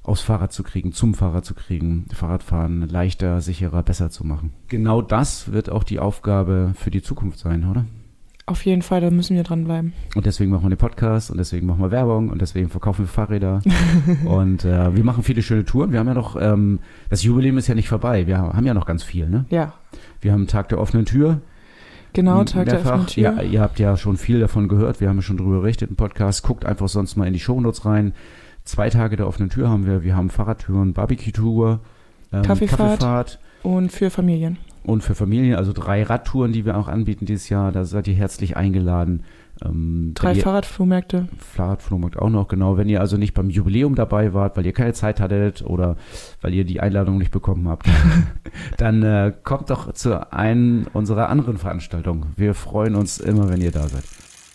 aufs 0.02 0.22
Fahrrad 0.22 0.52
zu 0.52 0.62
kriegen, 0.62 0.92
zum 0.92 1.14
Fahrrad 1.14 1.44
zu 1.44 1.54
kriegen, 1.54 2.06
Fahrradfahren 2.12 2.88
leichter, 2.88 3.40
sicherer, 3.40 3.82
besser 3.82 4.10
zu 4.10 4.26
machen. 4.26 4.52
Genau 4.68 5.00
das 5.00 5.52
wird 5.52 5.70
auch 5.70 5.84
die 5.84 6.00
Aufgabe 6.00 6.72
für 6.74 6.90
die 6.90 7.02
Zukunft 7.02 7.38
sein, 7.38 7.68
oder? 7.68 7.84
Auf 8.44 8.64
jeden 8.66 8.82
Fall, 8.82 9.00
da 9.00 9.10
müssen 9.10 9.36
wir 9.36 9.44
dranbleiben. 9.44 9.92
Und 10.16 10.26
deswegen 10.26 10.50
machen 10.50 10.64
wir 10.64 10.70
den 10.70 10.78
Podcast 10.78 11.30
und 11.30 11.38
deswegen 11.38 11.64
machen 11.66 11.80
wir 11.80 11.92
Werbung 11.92 12.28
und 12.30 12.42
deswegen 12.42 12.68
verkaufen 12.68 13.04
wir 13.04 13.08
Fahrräder. 13.08 13.62
und 14.24 14.64
äh, 14.64 14.96
wir 14.96 15.04
machen 15.04 15.22
viele 15.22 15.42
schöne 15.42 15.64
Touren. 15.64 15.92
Wir 15.92 16.00
haben 16.00 16.08
ja 16.08 16.14
noch, 16.14 16.34
ähm, 16.40 16.80
das 17.08 17.22
Jubiläum 17.22 17.56
ist 17.58 17.68
ja 17.68 17.76
nicht 17.76 17.88
vorbei. 17.88 18.26
Wir 18.26 18.38
haben 18.38 18.66
ja 18.66 18.74
noch 18.74 18.86
ganz 18.86 19.04
viel, 19.04 19.28
ne? 19.28 19.44
Ja. 19.50 19.74
Wir 20.20 20.32
haben 20.32 20.48
Tag 20.48 20.68
der 20.70 20.80
offenen 20.80 21.06
Tür. 21.06 21.40
Genau, 22.14 22.42
Tag 22.42 22.66
mehrfach. 22.66 22.82
der 22.82 22.94
offenen 22.94 23.06
Tür. 23.06 23.22
Ja, 23.22 23.42
ihr 23.42 23.60
habt 23.60 23.78
ja 23.78 23.96
schon 23.96 24.16
viel 24.16 24.40
davon 24.40 24.66
gehört. 24.66 25.00
Wir 25.00 25.08
haben 25.08 25.16
ja 25.16 25.22
schon 25.22 25.36
drüber 25.36 25.60
berichtet 25.60 25.90
im 25.90 25.96
Podcast. 25.96 26.42
Guckt 26.42 26.64
einfach 26.64 26.88
sonst 26.88 27.14
mal 27.16 27.26
in 27.28 27.32
die 27.32 27.40
Shownotes 27.40 27.86
rein. 27.86 28.12
Zwei 28.64 28.90
Tage 28.90 29.16
der 29.16 29.26
offenen 29.26 29.50
Tür 29.50 29.68
haben 29.68 29.86
wir. 29.86 30.02
Wir 30.02 30.16
haben 30.16 30.30
Fahrradtouren, 30.30 30.92
Barbecue-Tour, 30.92 31.80
ähm, 32.32 32.42
Kaffeefahrt. 32.42 33.00
Kaffeefahrt 33.00 33.38
Und 33.62 33.92
für 33.92 34.10
Familien. 34.10 34.58
und 34.84 35.02
für 35.02 35.14
Familien, 35.14 35.56
also 35.56 35.72
drei 35.72 36.02
Radtouren, 36.02 36.52
die 36.52 36.64
wir 36.64 36.76
auch 36.76 36.88
anbieten 36.88 37.26
dieses 37.26 37.48
Jahr. 37.48 37.72
Da 37.72 37.84
seid 37.84 38.08
ihr 38.08 38.14
herzlich 38.14 38.56
eingeladen. 38.56 39.22
Ähm, 39.64 40.12
Drei 40.14 40.34
Fahrradflohmärkte. 40.34 41.28
Fahrradflohmarkt 41.38 42.18
auch 42.18 42.30
noch, 42.30 42.48
genau. 42.48 42.78
Wenn 42.78 42.88
ihr 42.88 43.00
also 43.00 43.16
nicht 43.16 43.34
beim 43.34 43.50
Jubiläum 43.50 43.94
dabei 43.94 44.32
wart, 44.34 44.56
weil 44.56 44.66
ihr 44.66 44.72
keine 44.72 44.92
Zeit 44.92 45.20
hattet 45.20 45.62
oder 45.62 45.96
weil 46.40 46.52
ihr 46.54 46.64
die 46.64 46.80
Einladung 46.80 47.18
nicht 47.18 47.30
bekommen 47.30 47.68
habt, 47.68 47.86
dann 48.78 49.02
äh, 49.02 49.32
kommt 49.44 49.70
doch 49.70 49.92
zu 49.92 50.32
einem 50.32 50.86
unserer 50.94 51.28
anderen 51.28 51.58
Veranstaltungen. 51.58 52.32
Wir 52.36 52.54
freuen 52.54 52.94
uns 52.96 53.18
immer, 53.18 53.50
wenn 53.50 53.60
ihr 53.60 53.70
da 53.72 53.86
seid. 53.86 54.02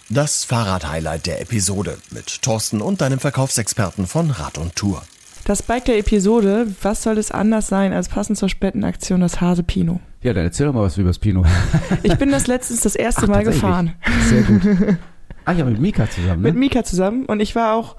Das 0.09 0.45
Fahrrad-Highlight 0.45 1.27
der 1.27 1.41
Episode 1.41 1.97
mit 2.11 2.41
Thorsten 2.41 2.81
und 2.81 3.01
deinem 3.01 3.19
Verkaufsexperten 3.19 4.07
von 4.07 4.31
Rad 4.31 4.57
und 4.57 4.73
Tour. 4.73 5.01
Das 5.43 5.61
Bike 5.61 5.83
der 5.83 5.97
Episode, 5.97 6.67
was 6.81 7.03
soll 7.03 7.17
es 7.17 7.29
anders 7.29 7.67
sein 7.67 7.91
als 7.91 8.07
passend 8.07 8.37
zur 8.37 8.47
Spendenaktion 8.47 9.19
das 9.19 9.41
Hase 9.41 9.63
Pino? 9.63 9.99
Ja, 10.21 10.31
dann 10.31 10.45
erzähl 10.45 10.67
doch 10.67 10.73
mal 10.73 10.83
was 10.83 10.97
über 10.97 11.09
das 11.09 11.19
Pino. 11.19 11.43
Ich 12.03 12.15
bin 12.15 12.31
das 12.31 12.47
letztens 12.47 12.79
das 12.79 12.95
erste 12.95 13.23
Ach, 13.23 13.27
Mal 13.27 13.43
gefahren. 13.43 13.95
Sehr 14.29 14.43
gut. 14.43 14.61
Ah 15.43 15.53
ja, 15.53 15.63
mit 15.63 15.79
Mika 15.79 16.09
zusammen, 16.09 16.41
ne? 16.41 16.49
Mit 16.49 16.57
Mika 16.57 16.83
zusammen 16.83 17.25
und 17.25 17.39
ich 17.39 17.55
war 17.55 17.73
auch 17.73 17.95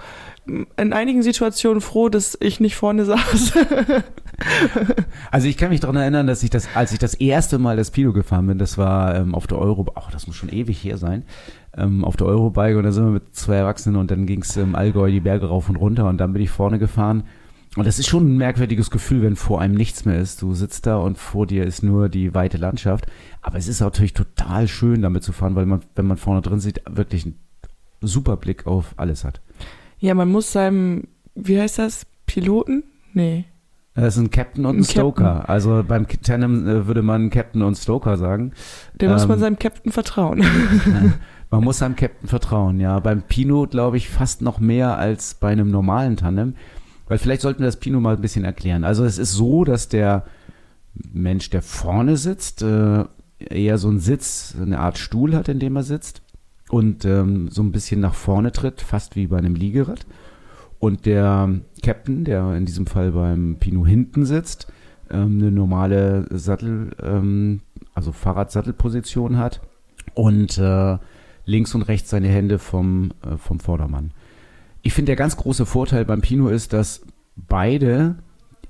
in 0.77 0.92
einigen 0.92 1.23
Situationen 1.23 1.81
froh, 1.81 2.11
dass 2.11 2.37
ich 2.42 2.61
nicht 2.61 2.77
vorne 2.77 3.05
saß. 3.07 3.53
Also 5.31 5.49
ich 5.49 5.57
kann 5.57 5.71
mich 5.71 5.81
daran 5.81 5.97
erinnern, 5.97 6.27
dass 6.27 6.42
ich 6.42 6.51
das, 6.51 6.68
als 6.75 6.92
ich 6.92 6.99
das 6.99 7.14
erste 7.14 7.59
Mal 7.59 7.79
das 7.79 7.90
Pino 7.90 8.12
gefahren 8.12 8.47
bin, 8.47 8.59
das 8.59 8.77
war 8.77 9.14
ähm, 9.14 9.35
auf 9.35 9.47
der 9.47 9.59
Euro, 9.59 9.87
ach, 9.94 10.11
das 10.11 10.27
muss 10.27 10.37
schon 10.37 10.51
ewig 10.51 10.85
her 10.85 10.99
sein, 10.99 11.25
ähm, 11.76 12.04
auf 12.04 12.16
der 12.16 12.26
Eurobike 12.26 12.78
und 12.78 12.85
da 12.85 12.92
sind 12.92 13.04
wir 13.04 13.12
mit 13.12 13.35
zwei 13.35 13.57
Erwachsenen 13.57 13.96
und 13.96 14.11
dann 14.11 14.26
ging 14.26 14.42
es 14.42 14.57
im 14.57 14.74
Allgäu 14.74 15.11
die 15.11 15.20
Berge 15.20 15.46
rauf 15.46 15.68
und 15.68 15.76
runter 15.76 16.09
und 16.09 16.18
dann 16.18 16.33
bin 16.33 16.42
ich 16.42 16.50
vorne 16.50 16.78
gefahren. 16.78 17.24
Und 17.76 17.87
das 17.87 17.98
ist 17.98 18.09
schon 18.09 18.26
ein 18.35 18.37
merkwürdiges 18.38 18.90
Gefühl, 18.90 19.22
wenn 19.22 19.37
vor 19.37 19.61
einem 19.61 19.74
nichts 19.74 20.04
mehr 20.04 20.18
ist. 20.18 20.42
Du 20.42 20.54
sitzt 20.54 20.87
da 20.87 20.96
und 20.96 21.18
vor 21.18 21.46
dir 21.46 21.64
ist 21.64 21.83
nur 21.83 22.09
die 22.09 22.35
weite 22.35 22.57
Landschaft. 22.57 23.07
Aber 23.42 23.59
es 23.59 23.68
ist 23.68 23.81
natürlich 23.81 24.14
total 24.14 24.66
schön, 24.66 25.02
damit 25.02 25.22
zu 25.22 25.33
fahren, 25.33 25.54
weil 25.54 25.66
man, 25.66 25.81
wenn 25.94 26.07
man 26.07 26.16
vorne 26.16 26.40
drin 26.40 26.61
sieht, 26.61 26.81
wirklich 26.90 27.26
einen 27.26 27.38
super 28.00 28.37
Blick 28.37 28.66
auf 28.66 28.94
alles 28.96 29.22
hat. 29.24 29.40
Ja, 29.98 30.14
man 30.14 30.31
muss 30.31 30.50
seinem, 30.50 31.04
wie 31.35 31.61
heißt 31.61 31.78
das, 31.78 32.07
Piloten? 32.26 32.85
Nee. 33.12 33.44
Das 33.94 34.16
ist 34.16 34.22
ein 34.22 34.31
Captain 34.31 34.64
und 34.64 34.76
ein, 34.76 34.81
Ein 34.81 34.85
Stoker. 34.85 35.24
Captain. 35.24 35.48
Also 35.48 35.85
beim 35.87 36.07
Tandem 36.09 36.66
äh, 36.68 36.87
würde 36.87 37.02
man 37.02 37.31
Captain 37.31 37.62
und 37.62 37.76
Stoker 37.76 38.16
sagen. 38.16 38.52
Der 38.94 39.11
muss 39.11 39.26
man 39.26 39.38
Ähm, 39.38 39.40
seinem 39.40 39.59
Captain 39.59 39.92
vertrauen. 39.92 40.42
Man 41.50 41.64
muss 41.64 41.78
seinem 41.78 41.96
Captain 41.96 42.28
vertrauen, 42.28 42.78
ja. 42.78 42.98
Beim 43.00 43.22
Pino 43.22 43.66
glaube 43.66 43.96
ich 43.96 44.08
fast 44.08 44.42
noch 44.42 44.61
mehr 44.61 44.98
als 44.98 45.34
bei 45.34 45.48
einem 45.48 45.70
normalen 45.70 46.16
Tandem. 46.16 46.54
Weil 47.06 47.18
vielleicht 47.18 47.40
sollten 47.40 47.61
wir 47.61 47.66
das 47.66 47.80
Pino 47.80 48.00
mal 48.00 48.16
ein 48.16 48.20
bisschen 48.20 48.44
erklären. 48.44 48.84
Also 48.84 49.04
es 49.04 49.16
ist 49.18 49.32
so, 49.32 49.64
dass 49.64 49.88
der 49.88 50.24
Mensch, 51.12 51.48
der 51.50 51.62
vorne 51.62 52.16
sitzt, 52.16 52.62
äh, 52.62 53.04
eher 53.38 53.78
so 53.78 53.88
einen 53.88 54.00
Sitz, 54.00 54.54
eine 54.61 54.78
Art 54.78 54.98
Stuhl 54.98 55.34
hat, 55.34 55.48
in 55.48 55.58
dem 55.58 55.76
er 55.76 55.84
sitzt 55.84 56.22
und 56.68 57.04
ähm, 57.04 57.48
so 57.50 57.62
ein 57.62 57.72
bisschen 57.72 58.00
nach 58.00 58.14
vorne 58.14 58.52
tritt, 58.52 58.82
fast 58.82 59.16
wie 59.16 59.26
bei 59.26 59.38
einem 59.38 59.54
Liegerad. 59.54 60.06
Und 60.80 61.06
der 61.06 61.48
Captain, 61.82 62.24
der 62.24 62.54
in 62.54 62.66
diesem 62.66 62.87
Fall 62.87 63.12
beim 63.12 63.56
Pino 63.58 63.87
hinten 63.87 64.26
sitzt, 64.26 64.70
ähm, 65.11 65.38
eine 65.38 65.50
normale 65.50 66.26
Sattel, 66.30 66.90
ähm, 67.02 67.62
also 67.94 68.12
Fahrradsattelposition 68.12 69.38
hat 69.38 69.61
und 70.14 70.58
äh, 70.58 70.98
links 71.48 71.74
und 71.74 71.82
rechts 71.82 72.11
seine 72.11 72.28
Hände 72.28 72.58
vom, 72.58 73.11
äh, 73.22 73.37
vom 73.37 73.58
Vordermann. 73.58 74.12
Ich 74.82 74.92
finde, 74.92 75.11
der 75.11 75.16
ganz 75.16 75.37
große 75.37 75.66
Vorteil 75.66 76.04
beim 76.04 76.20
Pino 76.20 76.48
ist, 76.48 76.72
dass 76.72 77.02
beide 77.37 78.16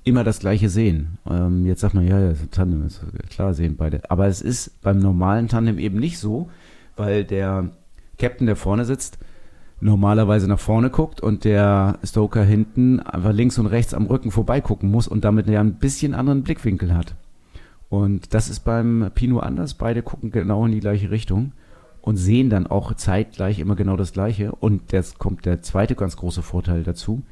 immer 0.04 0.24
das 0.24 0.38
gleiche 0.38 0.68
sehen. 0.68 1.18
Ähm, 1.28 1.66
jetzt 1.66 1.80
sagt 1.80 1.94
man, 1.94 2.06
ja, 2.06 2.18
ja, 2.18 2.32
Tandem 2.50 2.86
ist 2.86 3.02
klar, 3.30 3.52
sehen 3.52 3.76
beide. 3.76 4.08
Aber 4.10 4.26
es 4.26 4.40
ist 4.40 4.80
beim 4.80 4.98
normalen 4.98 5.48
Tandem 5.48 5.78
eben 5.78 5.98
nicht 5.98 6.18
so, 6.18 6.48
weil 6.96 7.24
der 7.24 7.70
Captain, 8.16 8.46
der 8.46 8.56
vorne 8.56 8.84
sitzt, 8.84 9.18
normalerweise 9.80 10.48
nach 10.48 10.58
vorne 10.58 10.90
guckt 10.90 11.20
und 11.20 11.44
der 11.44 11.98
Stoker 12.04 12.44
hinten 12.44 13.00
einfach 13.00 13.32
links 13.32 13.58
und 13.58 13.66
rechts 13.66 13.92
am 13.92 14.06
Rücken 14.06 14.30
vorbeigucken 14.30 14.90
muss 14.90 15.08
und 15.08 15.24
damit 15.24 15.48
ja 15.48 15.60
ein 15.60 15.74
bisschen 15.74 16.14
anderen 16.14 16.42
Blickwinkel 16.42 16.94
hat. 16.94 17.14
Und 17.88 18.34
das 18.34 18.48
ist 18.48 18.60
beim 18.60 19.10
Pino 19.14 19.40
anders. 19.40 19.74
Beide 19.74 20.02
gucken 20.02 20.30
genau 20.30 20.64
in 20.64 20.72
die 20.72 20.80
gleiche 20.80 21.10
Richtung 21.10 21.52
und 22.00 22.16
sehen 22.16 22.50
dann 22.50 22.66
auch 22.66 22.94
zeitgleich 22.94 23.58
immer 23.58 23.76
genau 23.76 23.96
das 23.96 24.12
Gleiche. 24.12 24.52
Und 24.52 24.92
jetzt 24.92 25.18
kommt 25.18 25.44
der 25.44 25.62
zweite 25.62 25.94
ganz 25.94 26.16
große 26.16 26.42
Vorteil 26.42 26.82
dazu, 26.82 27.22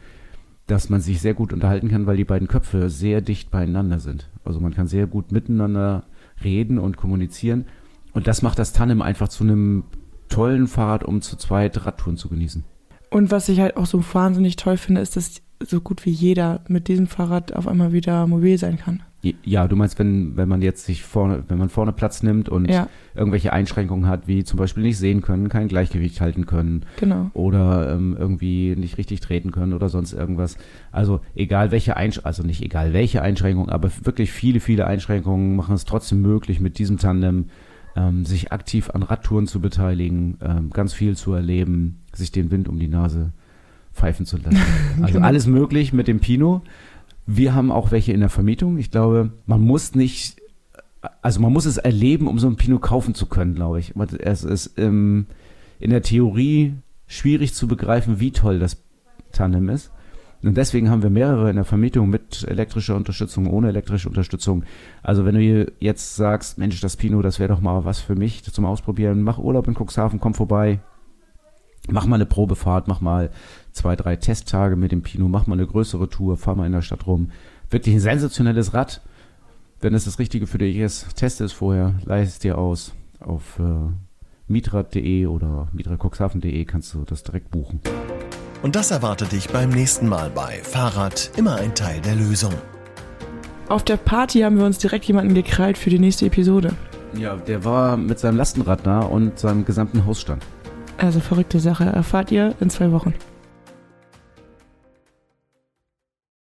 dass 0.67 0.91
man 0.91 1.01
sich 1.01 1.21
sehr 1.21 1.35
gut 1.35 1.53
unterhalten 1.53 1.89
kann, 1.89 2.07
weil 2.07 2.17
die 2.17 2.25
beiden 2.25 2.49
Köpfe 2.49 2.91
sehr 2.91 3.21
dicht 3.21 3.51
beieinander 3.51 4.01
sind. 4.01 4.29
Also 4.45 4.61
man 4.61 4.75
kann 4.75 4.89
sehr 4.89 5.07
gut 5.07 5.33
miteinander 5.33 6.05
reden 6.43 6.79
und 6.79 6.97
kommunizieren. 6.97 7.67
Und 8.13 8.27
das 8.27 8.43
macht 8.43 8.59
das 8.59 8.73
Tandem 8.73 9.03
einfach 9.03 9.29
zu 9.29 9.45
einem 9.45 9.85
tollen 10.29 10.67
Fahrrad, 10.67 11.05
um 11.05 11.23
zu 11.23 11.37
zweit 11.37 11.87
Radtouren 11.87 12.17
zu 12.17 12.29
genießen. 12.29 12.65
Und 13.11 13.31
was 13.31 13.49
ich 13.49 13.61
halt 13.61 13.77
auch 13.77 13.87
so 13.87 14.03
wahnsinnig 14.13 14.57
toll 14.57 14.77
finde, 14.77 15.01
ist, 15.01 15.17
dass 15.17 15.43
so 15.61 15.81
gut 15.81 16.05
wie 16.05 16.11
jeder 16.11 16.61
mit 16.69 16.89
diesem 16.89 17.07
Fahrrad 17.07 17.55
auf 17.55 17.69
einmal 17.69 17.93
wieder 17.93 18.27
mobil 18.27 18.59
sein 18.59 18.79
kann. 18.79 19.03
Ja, 19.45 19.67
du 19.67 19.75
meinst, 19.75 19.99
wenn, 19.99 20.37
wenn 20.37 20.49
man 20.49 20.63
jetzt 20.63 20.85
sich 20.85 21.03
vorne, 21.03 21.43
wenn 21.49 21.59
man 21.59 21.69
vorne 21.69 21.93
Platz 21.93 22.23
nimmt 22.23 22.49
und 22.49 22.71
Ja. 22.71 22.89
irgendwelche 23.15 23.53
Einschränkungen 23.53 24.07
hat, 24.07 24.29
wie 24.29 24.45
zum 24.45 24.57
Beispiel 24.59 24.85
nicht 24.85 24.99
sehen 24.99 25.21
können, 25.21 25.49
kein 25.49 25.67
Gleichgewicht 25.67 26.21
halten 26.21 26.47
können 26.47 26.83
Genau. 27.01 27.31
oder 27.33 27.93
ähm, 27.93 28.15
irgendwie 28.17 28.77
nicht 28.77 28.99
richtig 28.99 29.19
treten 29.21 29.51
können 29.51 29.73
oder 29.73 29.89
sonst 29.89 30.13
irgendwas. 30.13 30.59
Also 30.93 31.21
egal 31.35 31.73
welche 31.73 31.97
Einschränkungen, 31.97 32.27
also 32.27 32.43
nicht 32.45 32.63
egal 32.63 32.93
welche 32.93 33.21
Einschränkungen, 33.21 33.71
aber 33.71 33.91
wirklich 34.05 34.31
viele, 34.31 34.61
viele 34.61 34.87
Einschränkungen 34.87 35.57
machen 35.57 35.75
es 35.75 35.87
trotzdem 35.87 36.23
möglich, 36.23 36.61
mit 36.61 36.79
diesem 36.79 36.99
Tandem 36.99 37.47
ähm, 37.97 38.25
sich 38.27 38.53
aktiv 38.53 38.91
an 38.91 39.03
Radtouren 39.03 39.49
zu 39.49 39.61
beteiligen, 39.61 40.37
ähm, 40.41 40.71
ganz 40.71 40.93
viel 40.93 41.17
zu 41.17 41.33
erleben, 41.33 41.99
sich 42.15 42.31
den 42.31 42.53
Wind 42.53 42.69
um 42.69 42.79
die 42.79 42.89
Nase 42.89 43.33
pfeifen 43.93 44.25
zu 44.27 44.37
lassen. 44.37 44.59
Also 45.03 45.15
Genau. 45.15 45.27
alles 45.27 45.47
möglich 45.47 45.93
mit 45.93 46.07
dem 46.07 46.21
Pino. 46.21 46.63
Wir 47.27 47.55
haben 47.55 47.73
auch 47.73 47.91
welche 47.91 48.13
in 48.13 48.21
der 48.21 48.29
Vermietung. 48.29 48.79
Ich 48.79 48.91
glaube, 48.91 49.33
man 49.47 49.61
muss 49.61 49.95
nicht, 49.95 50.37
also 51.23 51.41
man 51.41 51.53
muss 51.53 51.67
es 51.67 51.77
erleben, 51.77 52.29
um 52.29 52.39
so 52.39 52.47
ein 52.47 52.57
Pino 52.57 52.79
kaufen 52.79 53.15
zu 53.15 53.27
können, 53.27 53.55
glaube 53.55 53.81
ich. 53.81 53.95
Es 54.21 54.45
ist 54.45 54.79
ähm, 54.79 55.27
in 55.81 55.91
der 55.91 56.03
Theorie 56.03 56.75
schwierig 57.07 57.55
zu 57.55 57.67
begreifen, 57.69 58.21
wie 58.21 58.31
toll 58.31 58.59
das 58.59 58.83
Tandem 59.33 59.69
ist. 59.69 59.91
Und 60.43 60.57
deswegen 60.57 60.91
haben 60.91 61.03
wir 61.03 61.11
mehrere 61.11 61.51
in 61.51 61.57
der 61.57 61.65
Vermietung 61.65 62.09
mit 62.09 62.45
elektrischer 62.47 62.95
Unterstützung, 62.95 63.49
ohne 63.49 63.69
elektrische 63.69 64.09
Unterstützung. 64.09 64.65
Also 65.03 65.25
wenn 65.25 65.35
du 65.35 65.73
jetzt 65.81 66.15
sagst, 66.15 66.59
Mensch, 66.59 66.81
das 66.81 66.97
Pino, 66.97 67.23
das 67.23 67.39
wäre 67.39 67.49
doch 67.49 67.61
mal 67.61 67.85
was 67.85 68.01
für 68.01 68.15
mich 68.15 68.45
zum 68.45 68.65
Ausprobieren, 68.65 69.23
mach 69.23 69.39
Urlaub 69.39 69.67
in 69.67 69.75
Cuxhaven, 69.75 70.21
komm 70.21 70.35
vorbei, 70.35 70.81
mach 71.89 72.07
mal 72.07 72.17
eine 72.17 72.27
Probefahrt, 72.27 72.87
mach 72.87 73.01
mal 73.01 73.31
zwei, 73.77 73.95
drei 73.95 74.17
Testtage 74.17 74.77
mit 74.77 74.93
dem 74.93 75.03
Pino, 75.03 75.29
mach 75.29 75.47
mal 75.47 75.55
eine 75.55 75.67
größere 75.67 76.09
Tour, 76.09 76.37
fahr 76.37 76.57
mal 76.57 76.67
in 76.67 76.73
der 76.73 76.83
Stadt 76.83 77.07
rum. 77.07 77.31
Wirklich 77.71 77.95
ein 77.95 78.01
sensationelles 78.01 78.75
Rad. 78.75 79.03
Wenn 79.81 79.95
es 79.95 80.05
das 80.05 80.19
Richtige 80.19 80.47
für 80.47 80.59
dich 80.59 80.77
ist, 80.77 81.17
teste 81.17 81.45
es 81.45 81.53
vorher, 81.53 81.95
leih 82.05 82.23
es 82.23 82.39
dir 82.39 82.59
aus. 82.59 82.95
Auf 83.21 83.59
äh, 83.59 83.93
mitrad.de 84.49 85.27
oder 85.27 85.69
mitracuxhaven.de 85.73 86.65
kannst 86.65 86.95
du 86.95 87.05
das 87.05 87.23
direkt 87.23 87.51
buchen. 87.51 87.81
Und 88.63 88.75
das 88.75 88.91
erwartet 88.91 89.33
dich 89.33 89.49
beim 89.49 89.71
nächsten 89.71 90.09
Mal 90.09 90.31
bei 90.31 90.61
Fahrrad 90.63 91.31
immer 91.37 91.57
ein 91.57 91.75
Teil 91.75 92.01
der 92.01 92.15
Lösung. 92.15 92.53
Auf 93.69 93.85
der 93.85 93.97
Party 93.97 94.41
haben 94.41 94.59
wir 94.59 94.65
uns 94.65 94.79
direkt 94.79 95.05
jemanden 95.05 95.35
gekrallt 95.35 95.77
für 95.77 95.91
die 95.91 95.99
nächste 95.99 96.27
Episode. 96.27 96.73
Ja, 97.19 97.37
der 97.37 97.65
war 97.65 97.97
mit 97.97 98.19
seinem 98.19 98.37
Lastenrad 98.37 98.87
da 98.87 99.01
und 99.01 99.39
seinem 99.39 99.65
gesamten 99.65 100.07
Hausstand. 100.07 100.45
Also 100.99 101.21
verrückte 101.21 101.61
Sache. 101.61 101.85
Erfahrt 101.85 102.31
ihr 102.31 102.55
in 102.61 102.71
zwei 102.71 102.93
Wochen. 102.93 103.13